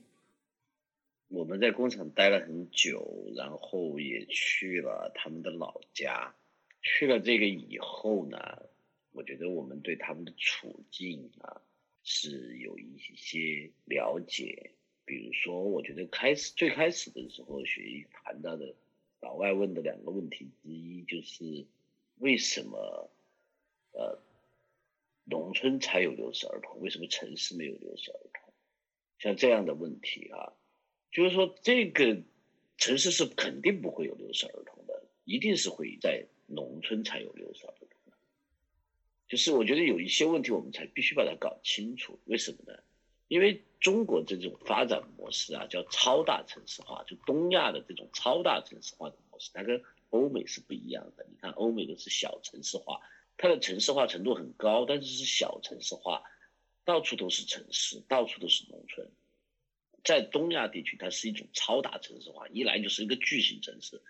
[1.30, 6.34] 我们在工厂待了很久，然后也去了他们的老家。
[6.82, 8.38] 去了这个以后呢，
[9.12, 11.62] 我觉得我们对他们的处境啊
[12.02, 14.72] 是有一些了解。
[15.04, 18.74] 比如说，我觉得开始最开始的时候，雪姨谈到的
[19.20, 21.64] 老外问的两个问题之一就是
[22.18, 23.08] 为什么
[23.92, 24.18] 呃。
[25.24, 28.52] 农村才有留守儿童，为什么城市没有留守儿童？
[29.20, 30.52] 像这样的问题啊，
[31.12, 32.22] 就是说这个
[32.76, 38.16] 城市是肯定不会有留守儿童的，一定是会在农村才有留守儿童的。
[39.28, 42.18] 就是我觉得有一些问题，我们才必须把它搞清楚。
[42.24, 42.78] 为什么呢？
[43.28, 49.80] 因为中国这种发展模式啊，叫超大城市化，就东亚的这种超大城市化的模式，它跟
[50.10, 51.24] 欧美是不一样的。
[51.30, 53.00] 你看，欧美的是小城市化。
[53.36, 56.22] 它的城市化程度很高，但是是小城市化，
[56.84, 59.08] 到处都是城市，到处都是农村。
[60.04, 64.00] 在东亚地区，它是一种超大城市化，一来就是一个巨型城市，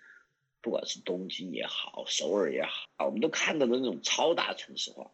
[0.61, 5.11] 不管是东京也好，首尔也好，我们都看到的那种超大城市化。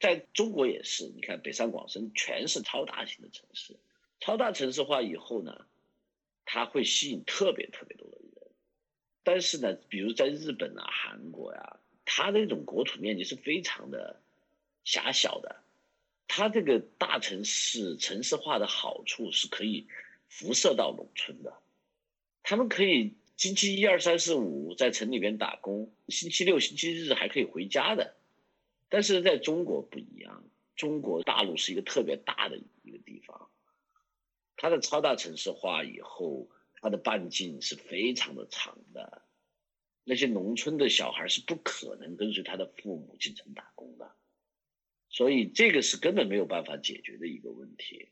[0.00, 3.76] 在中国也是，你看北上广深全是超大型的城市，
[4.20, 5.66] 超大城市化以后呢，
[6.44, 8.50] 它会吸引特别特别多的人。
[9.22, 11.76] 但是呢，比如在日本啊、韩国呀。
[12.10, 14.18] 它那种国土面积是非常的
[14.82, 15.62] 狭小的，
[16.26, 19.86] 它这个大城市城市化的好处是可以
[20.28, 21.58] 辐射到农村的，
[22.42, 28.16] 他们可以星期一、二、三、四、五在城里边打工，星期六、星期日还可以回家的。
[28.88, 30.44] 但是在中国不一样，
[30.76, 33.50] 中国大陆是一个特别大的一个地方，
[34.56, 36.48] 它的超大城市化以后，
[36.80, 39.22] 它的半径是非常的长的。
[40.04, 44.10] 那些农村的小孩是不可能跟随他的父母进城打工的，
[45.10, 48.08] 所以这个是根本没有办法解决的一个问题。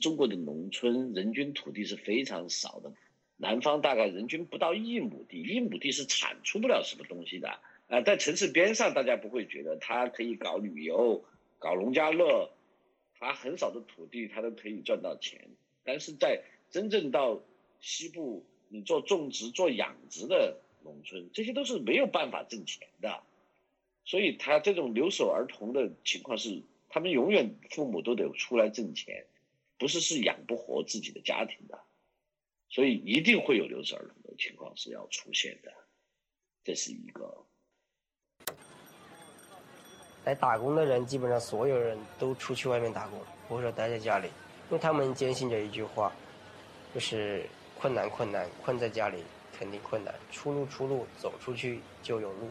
[0.00, 2.92] 中国的农村人均土地是非常少的，
[3.36, 7.48] 南方大概人均不到一亩地，一亩地是产出不了什么东西的。
[7.88, 11.24] 啊，在城市边上，大家不会觉得他可以搞旅游、
[11.58, 12.50] 搞农家乐，
[13.18, 15.48] 他很少的土地他都可以赚到钱。
[15.84, 17.40] 但是在真正到
[17.80, 20.60] 西部，你做种植、做养殖的。
[20.86, 23.22] 农村这些都是没有办法挣钱的，
[24.04, 29.24] 所以他这种留守儿童的情况是，他们永远父母都得出来挣钱，
[29.78, 31.78] 不是是养不活自己的家庭的，
[32.68, 35.72] 所以一定会有留守儿童的情况是要出现的，
[36.62, 37.46] 这是一个。
[40.24, 46.12] 来打工的人基本上所有人都出去外面打工，不会说待在家里，因为他们坚信着一句话，
[46.94, 47.46] 就是
[47.78, 49.22] 困难困难困在家里。
[49.56, 52.48] 肯定困难，出路出路，走出去就有路。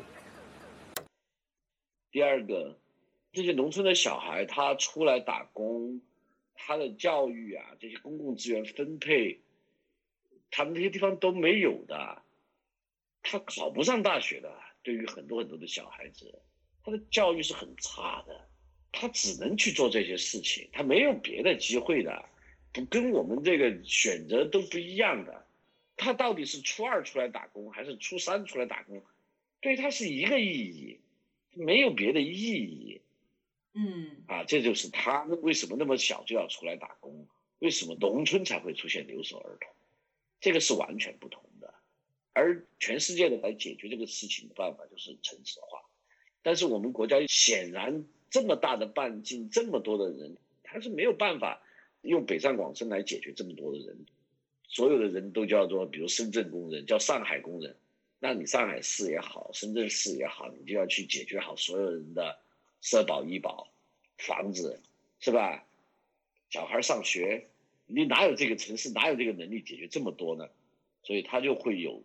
[2.12, 2.80] 第二个，
[3.34, 6.00] 这些农村的小孩他出来打工，
[6.66, 9.42] 他的教育啊，这些公共资源分配，
[10.50, 12.22] 他们那些地方都没有的，
[13.22, 14.50] 他考不上大学的。
[14.82, 16.42] 对于很多很多的小孩子，
[16.84, 18.50] 他的教育是很差的，
[18.94, 22.26] 他只能去做这些事情，他没有别的机会的，
[22.72, 25.46] 不跟我们这个选择都不一样的。
[25.98, 29.04] 他到底是初二出来打工还是初三出来打工，
[29.60, 31.00] 对他是一个意义，
[31.52, 33.02] 没有别的意义。
[33.74, 37.28] 嗯，啊，这就是他们为什么那么小就要出来打工，
[37.60, 39.72] 为什么农村才会出现留守儿童，
[40.40, 41.74] 这个是完全不同的。
[42.34, 45.82] 而全世界的来解决这个事情的办法就是城市化，
[46.42, 51.62] 但是我们国家显然这么大的半径，这么多的人，他是没有办法
[52.02, 54.06] 用北上广深来解决这么多的人。
[54.68, 57.76] 所有的人都叫做，比如深圳工人，叫上海工人。
[58.20, 62.40] 那你上海市也好，深圳市也好，你就要去解决好所有人的
[62.84, 63.72] 社保、医保、
[64.18, 64.82] 房子，
[65.22, 65.66] 是吧？
[66.50, 67.48] 小孩上学，
[67.88, 70.50] 你哪有这个城市，哪有这个能力解决这么多呢？
[71.02, 72.04] 所以他就会有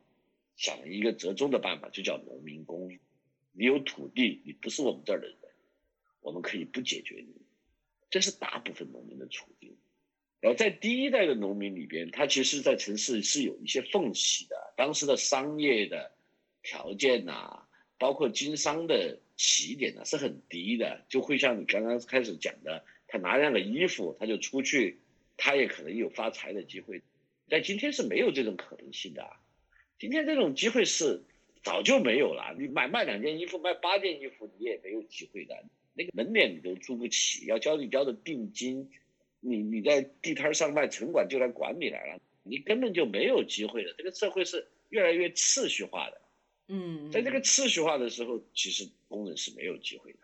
[0.56, 2.96] 想一个折中的办法，就叫农民工。
[3.52, 5.36] 你有土地，你不是我们这儿的人，
[6.20, 7.34] 我们可以不解决你。
[8.08, 9.76] 这是大部分农民的处境。
[10.40, 14.72] 然后在第一代的农民里边，他其实，在城市是有一些缝隙的。
[14.76, 16.12] 当时的商业的
[16.62, 17.67] 条件呐、
[17.98, 24.98] 包括经商的起点呢、是很低的，就会像你刚刚开始讲的，他拿样个衣服，他就出去，
[25.36, 27.02] 他也可能有发财的机会。
[27.48, 29.30] 但今天是没有这种可能性的啊，
[29.98, 31.22] 今天这种机会是
[31.62, 32.54] 早就没有了。
[32.58, 35.56] 你买卖两件衣服，卖八件衣服，你也没有机会的。
[35.94, 38.88] 那个门脸你都租不起，要交你交的定金，
[39.40, 43.92] 你你在地摊上卖，城管就来管你来了，你根本就没有机会的。
[43.98, 46.20] 这个社会是越来越次序化的，
[46.68, 50.18] 嗯，在这个次序化的时候，其实工人是没有机会的。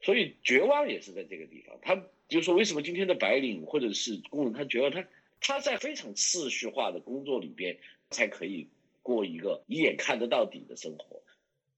[0.00, 1.78] 所以绝望也是在这个地方。
[1.82, 1.96] 他
[2.28, 5.08] 就是说，为什么今天的白领或者是工人，他绝望，他
[5.40, 7.78] 他在非常次序化的工作里边，
[8.10, 8.68] 才可以
[9.02, 11.22] 过一个一眼看得到底的生活。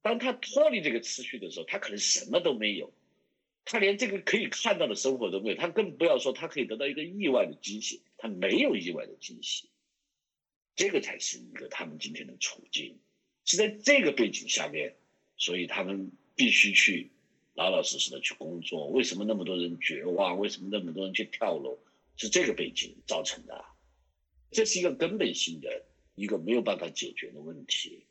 [0.02, 2.92] 当他脱离这个次序的时候，他可能什么都没有，
[3.64, 9.68] 他连这个可以看到的生活都没有，他更不要说他可以得到一个意外的惊喜，他没有意外的惊喜，
[10.74, 12.98] 这个才是一个他们今天的处境，
[13.45, 14.95] 是在这个背景下面，
[15.36, 17.11] 所以他们必须去
[17.55, 18.88] 老老实实的去工作。
[18.88, 20.38] 为什么那么多人绝望？
[20.38, 21.78] 为什么那么多人去跳楼？
[22.16, 23.64] 是这个背景造成的，
[24.51, 25.86] 这是一个根本性的
[26.16, 28.05] 一个没有办法解决的问题。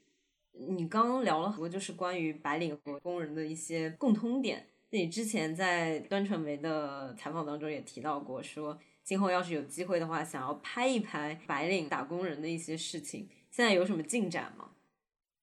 [0.51, 4.65] 你刚刚聊了很多，就是关于白领和工人的一些共通点。
[4.89, 13.29] 那你之前在端传媒的采访当中也提到过，说今后要是有机会的话，想要拍一拍白领打工人的一些事情。
[13.51, 14.71] 现在有什么进展吗？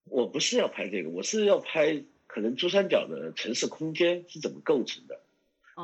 [0.09, 5.21] 我不是要拍这个，我是要拍可能珠三角的城市空间是怎么构成的，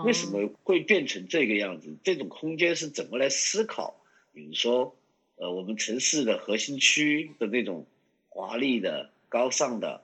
[0.04, 1.94] 为什么会变成这个样子？
[2.02, 4.00] 这种空间是怎么来思考？
[4.32, 4.96] 比如说，
[5.36, 7.86] 呃，我们城市的核心区的那种
[8.28, 10.02] 华丽的、高尚的、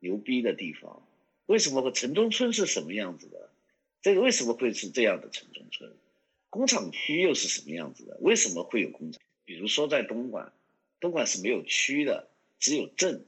[0.00, 1.02] 牛逼的地方，
[1.46, 3.48] 为什么会城中村是什么样子的？
[4.02, 5.90] 这个为什么会是这样的城中村？
[6.50, 8.18] 工厂区又是什么样子的？
[8.20, 9.22] 为什么会有工厂？
[9.46, 10.52] 比如说在东莞，
[11.00, 12.28] 东莞是没有区的，
[12.58, 13.24] 只有镇，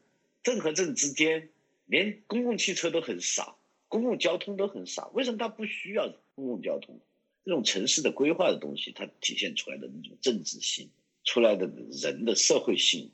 [0.46, 1.48] 镇和镇之间
[1.86, 5.10] 连公共汽车都很少，公共交通都很少。
[5.12, 7.00] 为什么它不需要公共交通？
[7.44, 10.88] 这种城市的规划的东西，它体现出来的那种政治性，
[11.24, 13.10] 出来的人的社会性，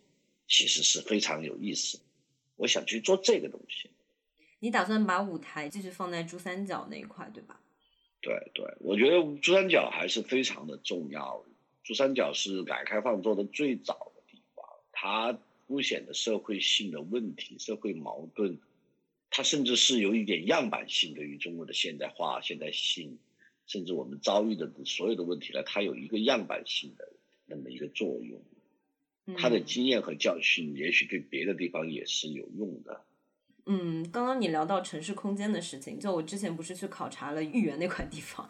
[0.46, 1.98] 其实是非常有意思。
[2.56, 3.88] 我想去做这个东西。
[4.58, 7.58] 你打算把舞台继续放在珠三角那一块，对吧？
[8.20, 11.42] 对对，我觉得珠三角还是非常的重要。
[11.82, 15.38] 珠三角是改革开放做的最早的地方，它
[15.72, 18.58] 凸显的社会性的问题、社会矛盾，
[19.30, 23.16] 它甚至是有一点样板性对于中国的现代化、现代性，
[23.66, 27.10] 甚至我们遭遇的所有的问题呢，它有一个样板性的
[27.46, 28.38] 那么一个作用。
[29.38, 33.02] 它的经验和教训，也许对别的地方也是有用的。
[33.64, 38.46] 嗯，刚刚你聊到城市空间的事情，就我之前不是去考察了豫园那块地方，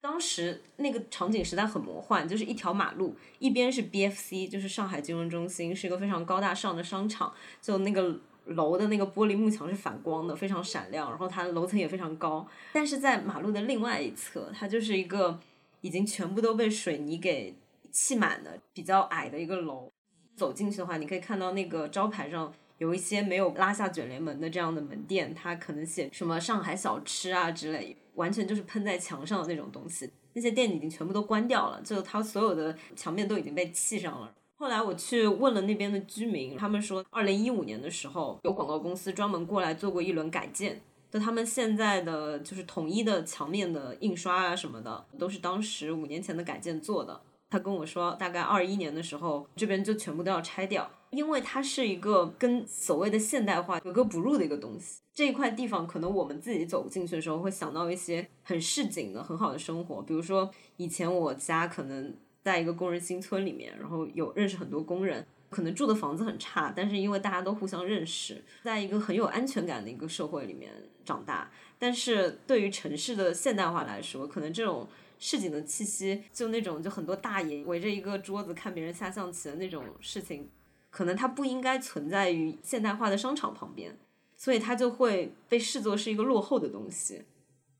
[0.00, 15.38] 当时那个场景实在很魔幻，就是一条马路，一边是 BFC，就是上海金融中心，是一个非常高大上的商场，就那个楼的那个玻璃幕墙是反光的，非常闪亮，然后它楼层也非常高，但是在马路的另外一侧，它就是一个
[15.80, 17.54] 已经全部都被水泥给
[17.90, 19.90] 砌满的比较矮的一个楼，
[20.36, 22.52] 走进去的话，你可以看到那个招牌上。
[22.78, 30.10] 有一些没有拉下卷帘门的这样的门店，它可能写什么上海小吃啊之类，完全就是喷在墙上的那种东西。
[30.34, 34.30] 那些店已经全部都关掉了，就它所有的墙面都已经被砌上了。
[34.56, 47.20] 后来我去问了那边的居民，他们说，二零一五年的时候，有广告公司专门过来做过一轮改建，就他们现在的就是统一的墙面的印刷啊什么的，都是当时五年前的改建做的。
[47.50, 50.90] 他跟我说，大概二一年的时候，这边就全部都要拆掉。
[51.10, 70.72] 因为它是一个跟所谓的现代化格格不入的一个东西，这一块地方可能我们自己走进去的时候会想到一些很市井的、很好的生活，比如说以前我家可能在一个工人新村里面，然后有认识很多工人，可能住的房子很差，但是因为大家都互相认识，在一个很有安全感的一个社会里面
[71.04, 71.50] 长大。
[71.78, 74.86] 但是对于城市的现代化来说，可能这种
[75.18, 80.48] 市井的气息，就那种就很多大爷围着一个桌子看别人下象棋的那种事情。
[80.90, 83.96] 可能它不应该存在于现代化的商场旁边，
[84.36, 87.22] 所以它就会被视作是一个落后的东西，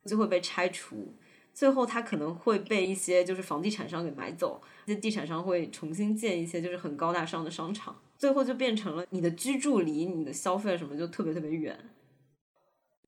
[0.04, 1.14] 就会被拆除。
[1.54, 11.76] 最后，它可能会被一些就是房地产商给买走，这地产商会重新建一些就是很高大上的商场，最后就变成了你的居住离你的消费什么就特别特别远。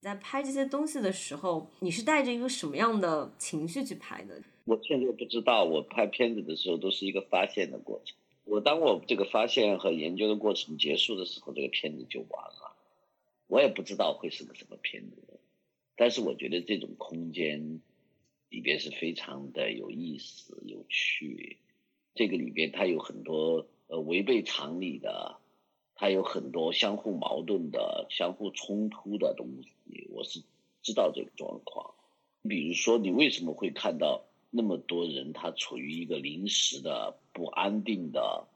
[0.01, 4.43] 在拍这些东西的时候，你是带着一个什么样的情绪去拍的？
[4.65, 8.17] 我现在不知道，我拍片子的时候都是一个发现的过程。
[8.51, 12.75] 我当我这个发现和研究的过程结束的时候，这个片子就完了。
[13.47, 15.39] 我也不知道会是个什么片子，
[15.95, 17.81] 但是我觉得这种空间
[18.49, 21.59] 里边是非常的有意思、有趣。
[22.17, 25.37] 这个里边它有很多呃违背常理的，
[25.95, 30.09] 它有很多相互矛盾的、相互冲突的东西。
[30.11, 30.43] 我是
[30.83, 31.95] 知道这个状况。
[32.43, 38.47] 比如说，你为什么会看到那么多人他处于一个临时的不安定的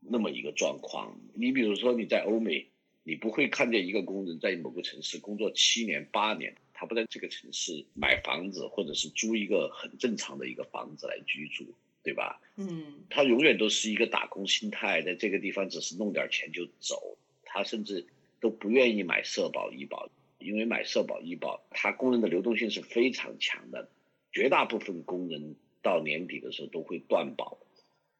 [0.00, 1.18] 那么一个状况？
[1.34, 2.66] 你比如说你在欧美，
[3.02, 6.54] 你不会看见一个工人在某个城市工作七年八年。
[6.78, 11.64] 他不在这个城市买房子，或者是租一个很正常的一个房子来居住，
[12.02, 12.38] 对吧？
[12.56, 17.16] 嗯，他永远都是一个打工心态，在这个地方只是弄点钱就走。
[17.46, 18.06] 他甚至
[18.40, 23.88] 都不愿意买社保医保，因为买社保医保，他工人的流动性是非常强的。
[24.36, 27.56] 绝大部分工人到年底的时候都会断保，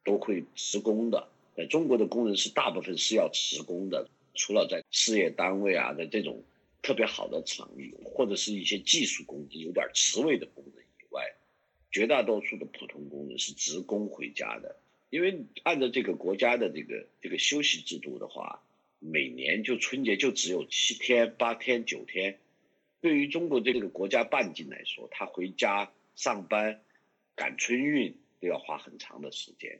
[0.03, 1.27] 都会辞工的。
[1.55, 6.43] 在中国的工人是大部分是要辞工的，除了在事业单位啊，在这种。
[6.83, 11.21] 特别好的厂域，或者是一些技术工人、有点职位的工人以外，
[11.91, 14.77] 绝大多数的普通工人是职工回家的。
[15.09, 18.63] 因为按照这个国家的这个这个休息制度的话，
[18.99, 22.39] 每年就春节就只有七天、八天、九天。
[23.01, 26.83] 对于中国这个国家半径来说，他回家上班、
[27.35, 29.79] 赶春运都要花很长的时间，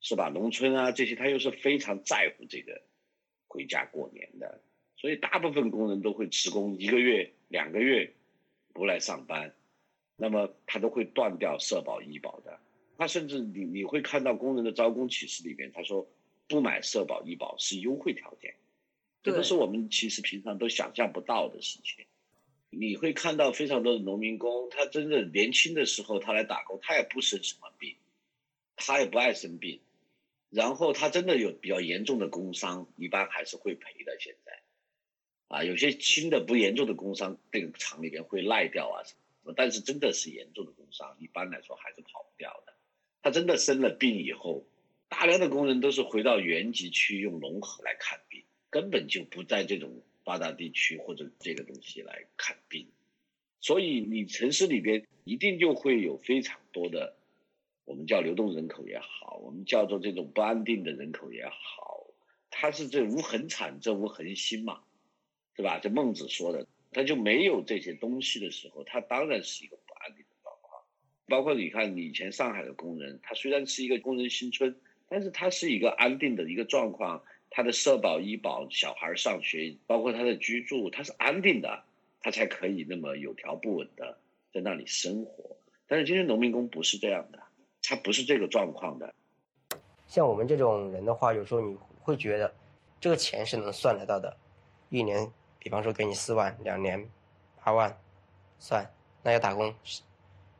[0.00, 0.28] 是吧？
[0.30, 2.82] 农村啊这些，他又是非常在乎这个
[3.46, 4.60] 回家过年的。
[4.96, 8.10] 所以大部分工人都会辞工一个月、两个月
[8.72, 9.54] 不来上班，
[10.16, 12.58] 那么他都会断掉社保、医保的。
[12.96, 16.08] 他甚至你你会看到工人的招工启事里面，他说
[16.48, 18.54] 不买社保、医保是优惠条件，
[19.22, 22.05] 这都是我们其实平常都想象不到的事情。
[22.70, 27.96] 你会看到非常多的农民工，他真的年轻的时候他来打工，他也不生什么病，
[28.76, 29.80] 他也不爱生病，
[30.50, 34.16] 然后他真的有比较严重的工伤，一般还是会赔的。
[34.20, 34.60] 现在。
[35.48, 39.14] 啊，有些轻的不严重的工伤，这个厂里边会赖掉啊什
[39.44, 42.74] 么，但是真的是严重的工伤，一般来说还是跑不掉的。
[43.22, 44.66] 他真的生了病以后，
[45.08, 52.86] 大量的工人都是回到原籍去用农合来看病，根本就不在这种发达地区或者这个东西来看病。
[53.60, 57.16] 所以你城市里边一定就会有非常多的，
[57.84, 62.04] 我们叫流动人口也好，我们叫做这种不安定的人口也好，
[62.50, 64.82] 它是这无恒产，这无恒心嘛。
[65.54, 65.78] 对吧？
[65.78, 70.82] 这孟子说的，他就没有这些东西的时候，他当然是一个不安定的状况。
[71.28, 77.24] 包括你看，以前上海的工人，他虽然是一个工人新村，但是他是一个安定的一个状况，
[77.56, 81.84] 他的社保、医保、小孩上学，包括他的居住，他是安定的，
[82.20, 84.18] 他才可以那么有条不紊的
[84.52, 85.56] 在那里生活。
[85.86, 87.38] 但是今天农民工不是这样的，
[87.82, 89.14] 他不是这个状况的。
[90.06, 92.54] 像我们这种人的话，有时候你会觉得，
[93.00, 94.36] 这个钱是能算得到的，
[94.90, 95.26] 一年。
[95.58, 97.08] 比方说，给你四万，两年
[97.64, 97.98] 八万，
[98.58, 98.86] 算，
[99.22, 100.02] 那要打工十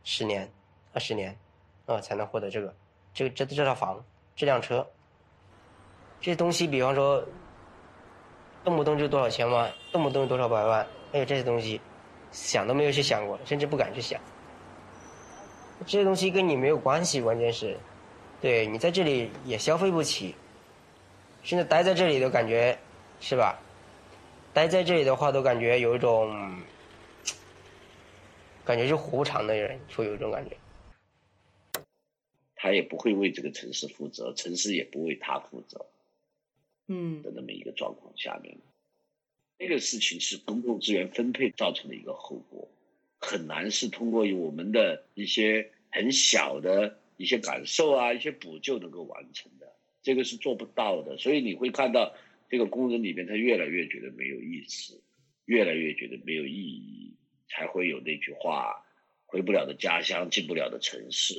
[0.03, 0.51] 十年、
[0.95, 1.39] 二十年，
[1.85, 2.75] 啊，才能获得这个，
[3.13, 4.03] 这个这这套房、
[4.35, 4.91] 这辆车，
[6.21, 7.25] 这些东西，比方说，
[8.65, 11.81] 动不动就多少千万，动不动多少百万，还有这些东西，
[12.33, 14.21] 想都没有去想过，甚至不敢去想。
[15.87, 17.77] 这些东西跟你没有关系，关键是，
[18.41, 20.35] 对你在这里也消费不起，
[21.43, 22.77] 甚至待在这里都感觉，
[23.21, 23.59] 是吧？
[24.53, 26.35] 待在这里的话，都感觉有一种，
[28.65, 30.57] 感觉就活不长的人，会有一种感觉。
[32.57, 35.85] 他也不会为这个城市负责，城市也不为他负责。
[36.89, 37.23] 嗯。
[37.23, 38.57] 的那么一个状况下面，
[39.59, 42.69] 这个事情是公共资源分配造成的一个后果，
[43.19, 49.73] 很难是通过我们的一些很小的一些感受啊、一些补救能够完成的，
[50.03, 51.17] 这个是做不到的。
[51.19, 52.15] 所以你会看到。
[52.49, 55.03] 这个工人里面，他越来越觉得没有意思，
[55.47, 57.13] 越来越觉得没有意义，
[57.49, 58.87] 才会有那句话：
[59.27, 61.35] 回不了的家乡，进不了的城市，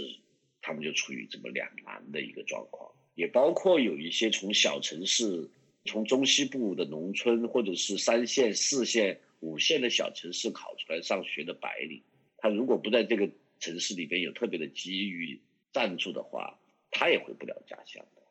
[0.61, 2.91] 他们就处于这么两难的一个状况。
[3.17, 5.49] 也包括有一些从小城市、
[5.85, 12.03] 从中西部的农村，或者是三线、四线、五线的小城市考出来上学的白领，
[12.37, 13.27] 他如果不在这个
[13.59, 15.41] 城市里边有特别的机遇
[15.73, 16.59] 赞助的话，
[16.91, 18.21] 他也回不了家乡的。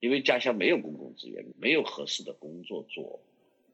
[0.00, 3.22] 因为家乡没有公共资源，没有合适的工作做。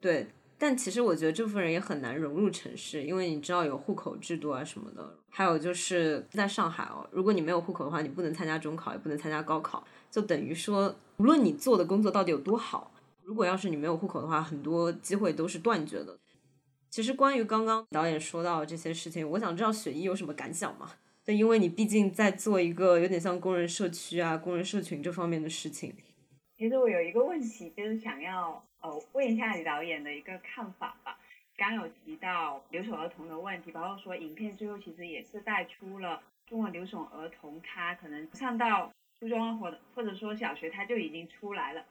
[0.03, 0.27] 对，
[0.59, 5.17] 但其实我觉得这部分人也很难融入城市，因为你知道有户口制度啊什么的。
[5.31, 12.93] 还有就是在上海哦，如果你没有户口的话，你不能参加中考，也不能参加高考，就等于说，无论你做的工作到底有多好，
[13.23, 16.19] 如果要是你没有户口的话，很多机会都是断绝的。
[16.91, 20.91] 其实关于刚刚导演说到这些事情，我想知道雪姨有什么感想吗？
[21.25, 25.95] 对，因为你毕竟在做一个有点像工人社区啊、工人社群这方面的事情。
[26.57, 31.19] 其实我有一个问题，就是想要呃问一下李导演的一个看法吧。
[31.57, 41.85] 刚有提到留守儿童的问题，包括说影片最后其实也是带出了中国留守儿童他可能上到初中或者或者说小学他就已经出来了，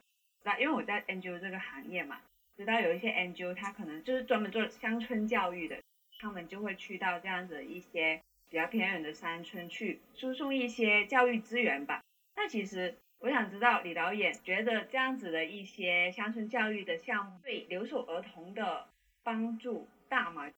[0.43, 2.21] 那因为我在 NGO 这个行业嘛，
[2.55, 5.83] 知道有一些 NGO 他可能就是专门做乡村教育的，
[6.19, 12.01] 他们就会去到这样子一些比较偏远的山村去输送一些教育资源吧。
[12.37, 18.85] 那其实我想知道李导演觉得这样子的一些乡村教育的项目对留守儿童的
[19.23, 20.51] 帮助大吗？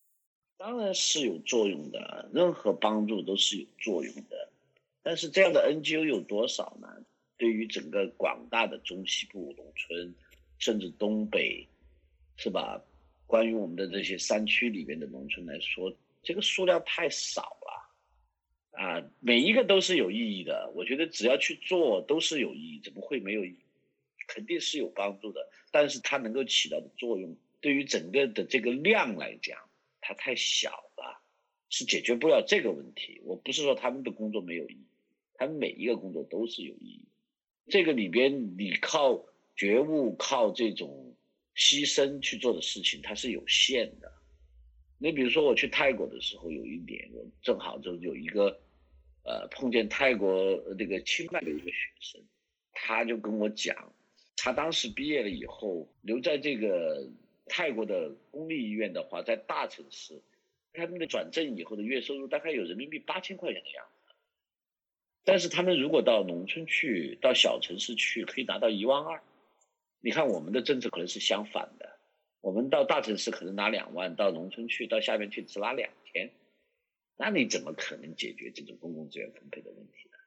[0.57, 4.49] 当然是有作用的，任何帮助都是有作用的。
[5.01, 6.87] 但是这样的 NGO 有多少呢？
[7.37, 10.13] 对于整个广大的中西部农村，
[10.57, 11.65] 甚至东北，
[12.35, 12.81] 是吧？
[13.25, 17.78] 关于我们的这些山区里面的农村来说，这个数量太少了。
[18.79, 20.71] 啊，每一个都是有意义的。
[20.73, 23.57] 我觉得只要去做都是有意义，怎么会没有意义？
[24.25, 25.49] 肯定是有帮助的。
[25.69, 27.35] 但是它能够起到的作用。
[27.59, 29.59] 对于整个的这个量来讲，
[29.99, 31.21] 它太小了，
[31.69, 33.19] 是解决不了这个问题。
[33.25, 34.85] 我不是说他们的工作没有意义，
[35.33, 37.05] 他们每一个工作都是有意义。
[37.67, 39.25] 这个里边，你靠
[39.57, 41.13] 觉悟、靠这种
[41.53, 44.09] 牺牲去做的事情，它是有限的。
[44.97, 48.57] 你比如说，我去泰国的时候，有一年我正好就有一个，
[49.29, 52.19] 呃，碰见泰国那个清迈的一个学生，
[52.73, 53.93] 他就跟我讲，
[54.35, 57.07] 他当时毕业了以后留在这个。
[57.51, 60.21] 泰国的公立医院的话，在大城市，
[60.71, 64.13] 他们的转正以后的月收入大概有人民币八千块钱的样子。
[65.23, 69.19] 但是他们如果到农村去，到小城市去，可以拿到一万二。
[69.99, 71.97] 你看我们的政策可能是相反的，
[72.41, 76.29] 我们到大城市可能拿两万，到农村去，到下面去只拿两千。
[77.21, 80.17] 那你怎么可能解决这种公共资源分配的问题呢？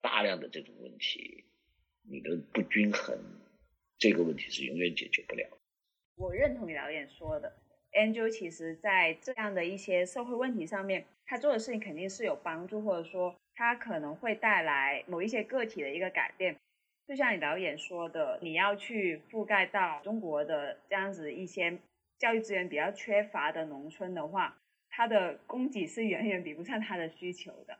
[0.00, 1.44] 大量的这种问题，
[2.02, 3.16] 你的不均衡，
[3.98, 5.46] 这个问题是永远解决不了。
[6.16, 7.54] 我认同你导演说的
[7.92, 16.56] ，Angel 其实在这样的一些社会问题上面，他做的事情肯定是有帮助，或者说他可能会带来某一些个体的一个改变。
[17.06, 21.78] 就像你导演说的，你要去覆盖到中国的这样子一些
[22.18, 24.58] 教育资源比较缺乏的农村的话，
[24.96, 27.76] 它的供给是远远比不上它的需求的。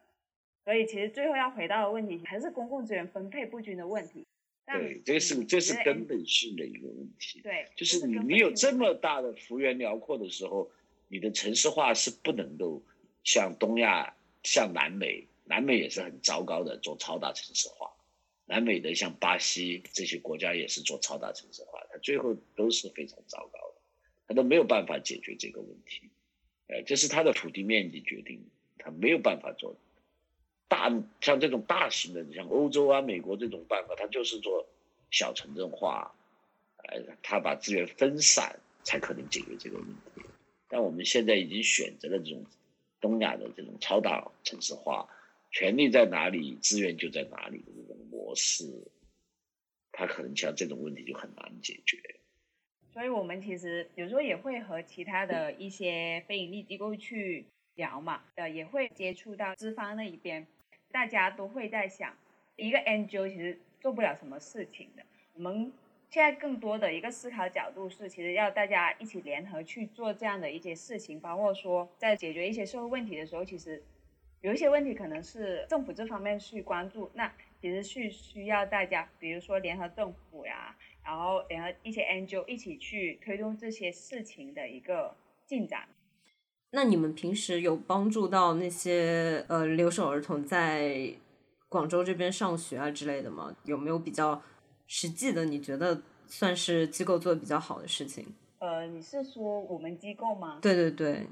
[0.64, 4.26] 所以其实最后要回到的问题，还是公共资源分配不均的问题。
[4.66, 7.40] 对，这是这是根本性的一个问题。
[7.40, 10.68] 对，就是你你有这么大的幅员辽阔的时候，
[11.06, 12.82] 你的城市化是不能够
[13.22, 14.12] 像东亚、
[14.42, 17.92] 像南美，南美也是很糟糕的做超大城市化。
[18.46, 23.80] 南美的像巴西这些国家也是做超大城市化，它最后都是非常糟糕的，
[24.26, 26.08] 它都没有办法解决这个问题。
[26.66, 28.40] 呃，这是它的土地面积决定，
[28.78, 29.76] 它没有办法做。
[30.66, 30.90] 大
[31.20, 34.66] 像这种大型的，像欧洲啊、美国这种办法，它就是做
[35.10, 36.14] 小城镇化，
[36.78, 40.22] 呃，它把资源分散，才可能解决这个问题。
[40.68, 42.44] 但我们现在已经选择了这种
[43.00, 45.08] 东亚的这种超大城市化，
[45.52, 48.64] 权力在哪里，资源就在哪里的这种模式，
[49.92, 51.98] 它可能像这种问题就很难解决。
[52.94, 60.46] 所以我们其实有时候也会和其他的一些非盈利机构去聊嘛，呃，也会接触到资方那一边。
[60.92, 62.16] 大家都会在想，
[62.54, 65.02] 一个 NGO 其实做不了什么事情的。
[65.32, 65.72] 我们
[66.08, 73.82] 现在更多的一个思考角度是，其实要大家一起联合去做这样的一些事情，包括说在解决一些社会问题的时候，其实
[74.40, 85.14] 有一些问题可能是政府这方面去关注，那其实是需要大家，比如说联合政府呀，然后联合一些 NGO 一起去推动这些事情的一个
[85.46, 85.88] 进展。
[86.70, 91.14] 那你们平时有帮助到那些呃留守儿童在
[91.68, 93.54] 广州这边上学啊之类的吗？
[93.64, 94.42] 有没有比较
[94.86, 95.44] 实际的？
[95.44, 98.26] 你觉得算是机构做的比较好的事情？
[98.58, 100.58] 呃，你是说我们机构吗？
[100.62, 101.26] 对对对，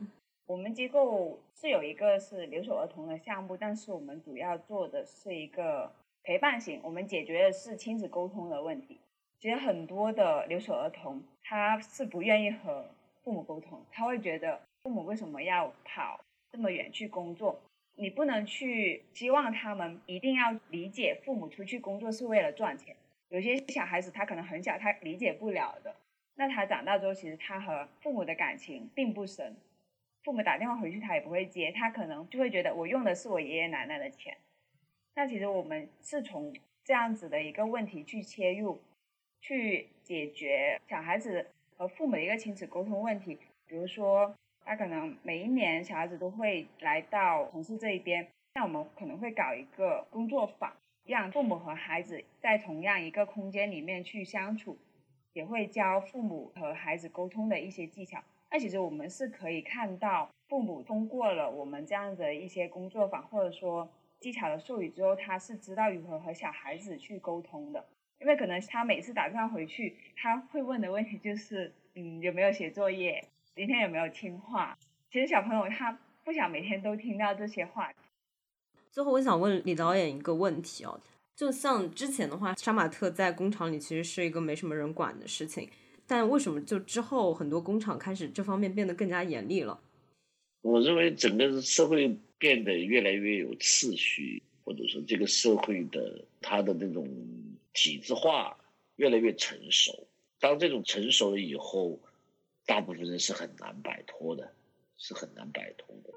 [0.47, 5.91] 我们机构是有一个是留守儿童的项目，但是我们主要做的是一个
[6.23, 9.01] 陪伴型，我们解决的是亲子沟通的问题。
[9.43, 12.88] 其实很多的留守儿童他是不愿意和
[13.24, 14.61] 父母沟通，他会觉得。
[14.84, 16.20] 父母为什么要跑
[16.53, 17.61] 这么远去工作？
[17.97, 22.95] 你不能去希望他们一定要理解父母出去工作是为了赚钱。
[23.30, 25.93] 有些小孩子他可能很小，他理解不了的。
[26.36, 29.57] 那他长大之后，其实他和父母的感情并不深。
[30.22, 34.36] 父母打电话回去，他也不会接，他可能就会觉得我用的是我爷爷奶奶的钱。
[35.16, 38.80] 那其实我们是从这样子的一个问题去切入，
[39.43, 44.34] 去解决小孩子和父母的一个亲子沟通问题，比如说。
[44.64, 50.72] 他可能每一年小孩子都会来到城市这一边，那我们可能会搞一个工作坊，
[51.05, 54.78] 让父母和孩子在同样一个空间里面去相处，
[55.32, 58.22] 也会教父母和孩子沟通的一些技巧。
[58.53, 63.90] 那其实我们是可以看到，父母通过了我们这样的一些工作坊，或者说
[64.20, 67.84] 技巧的授予之后，他是知道如何和小孩子去沟通的。
[68.23, 73.23] 因为可能他每次打电话回去，他会问的问题就是，嗯，有没有写作业？
[73.57, 74.79] 今天有没有听话？
[75.11, 77.93] 其实小朋友他不想每天都听到这些话。
[78.93, 81.01] 最后，我想问李导演一个问题哦，
[81.35, 85.68] 就像之前的话，杀马特在工厂里其实是一个没什么人管的事情。
[86.07, 89.81] 但为什么就之后很多工厂开始这方面变得更加严厉了？
[90.61, 97.09] 我认为整个社会变得越来越有秩序，或者说这个社会的它的那种
[97.73, 98.59] 体制化
[98.97, 100.07] 越来越成熟。
[100.39, 102.01] 当这种成熟了以后，
[102.66, 104.53] 大部分人是很难摆脱的，
[104.97, 106.11] 是很难摆脱的。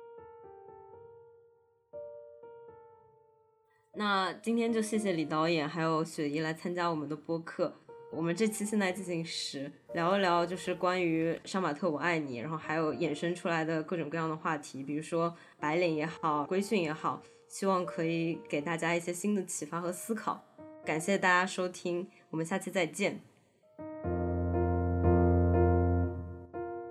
[3.97, 7.73] 那今天就谢谢李导演还有雪姨来参加我们的播客。
[8.11, 20.43] 我们这期现在进行时聊一聊，就是关于杀马特我爱你，然后还有衍生出来的各种各样的话题，比如说白领也好，规训也好，希望可以给大家一些新的启发和思考。
[20.85, 23.19] 感谢大家收听，我们下期再见。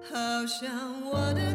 [0.03, 1.55] 好像我的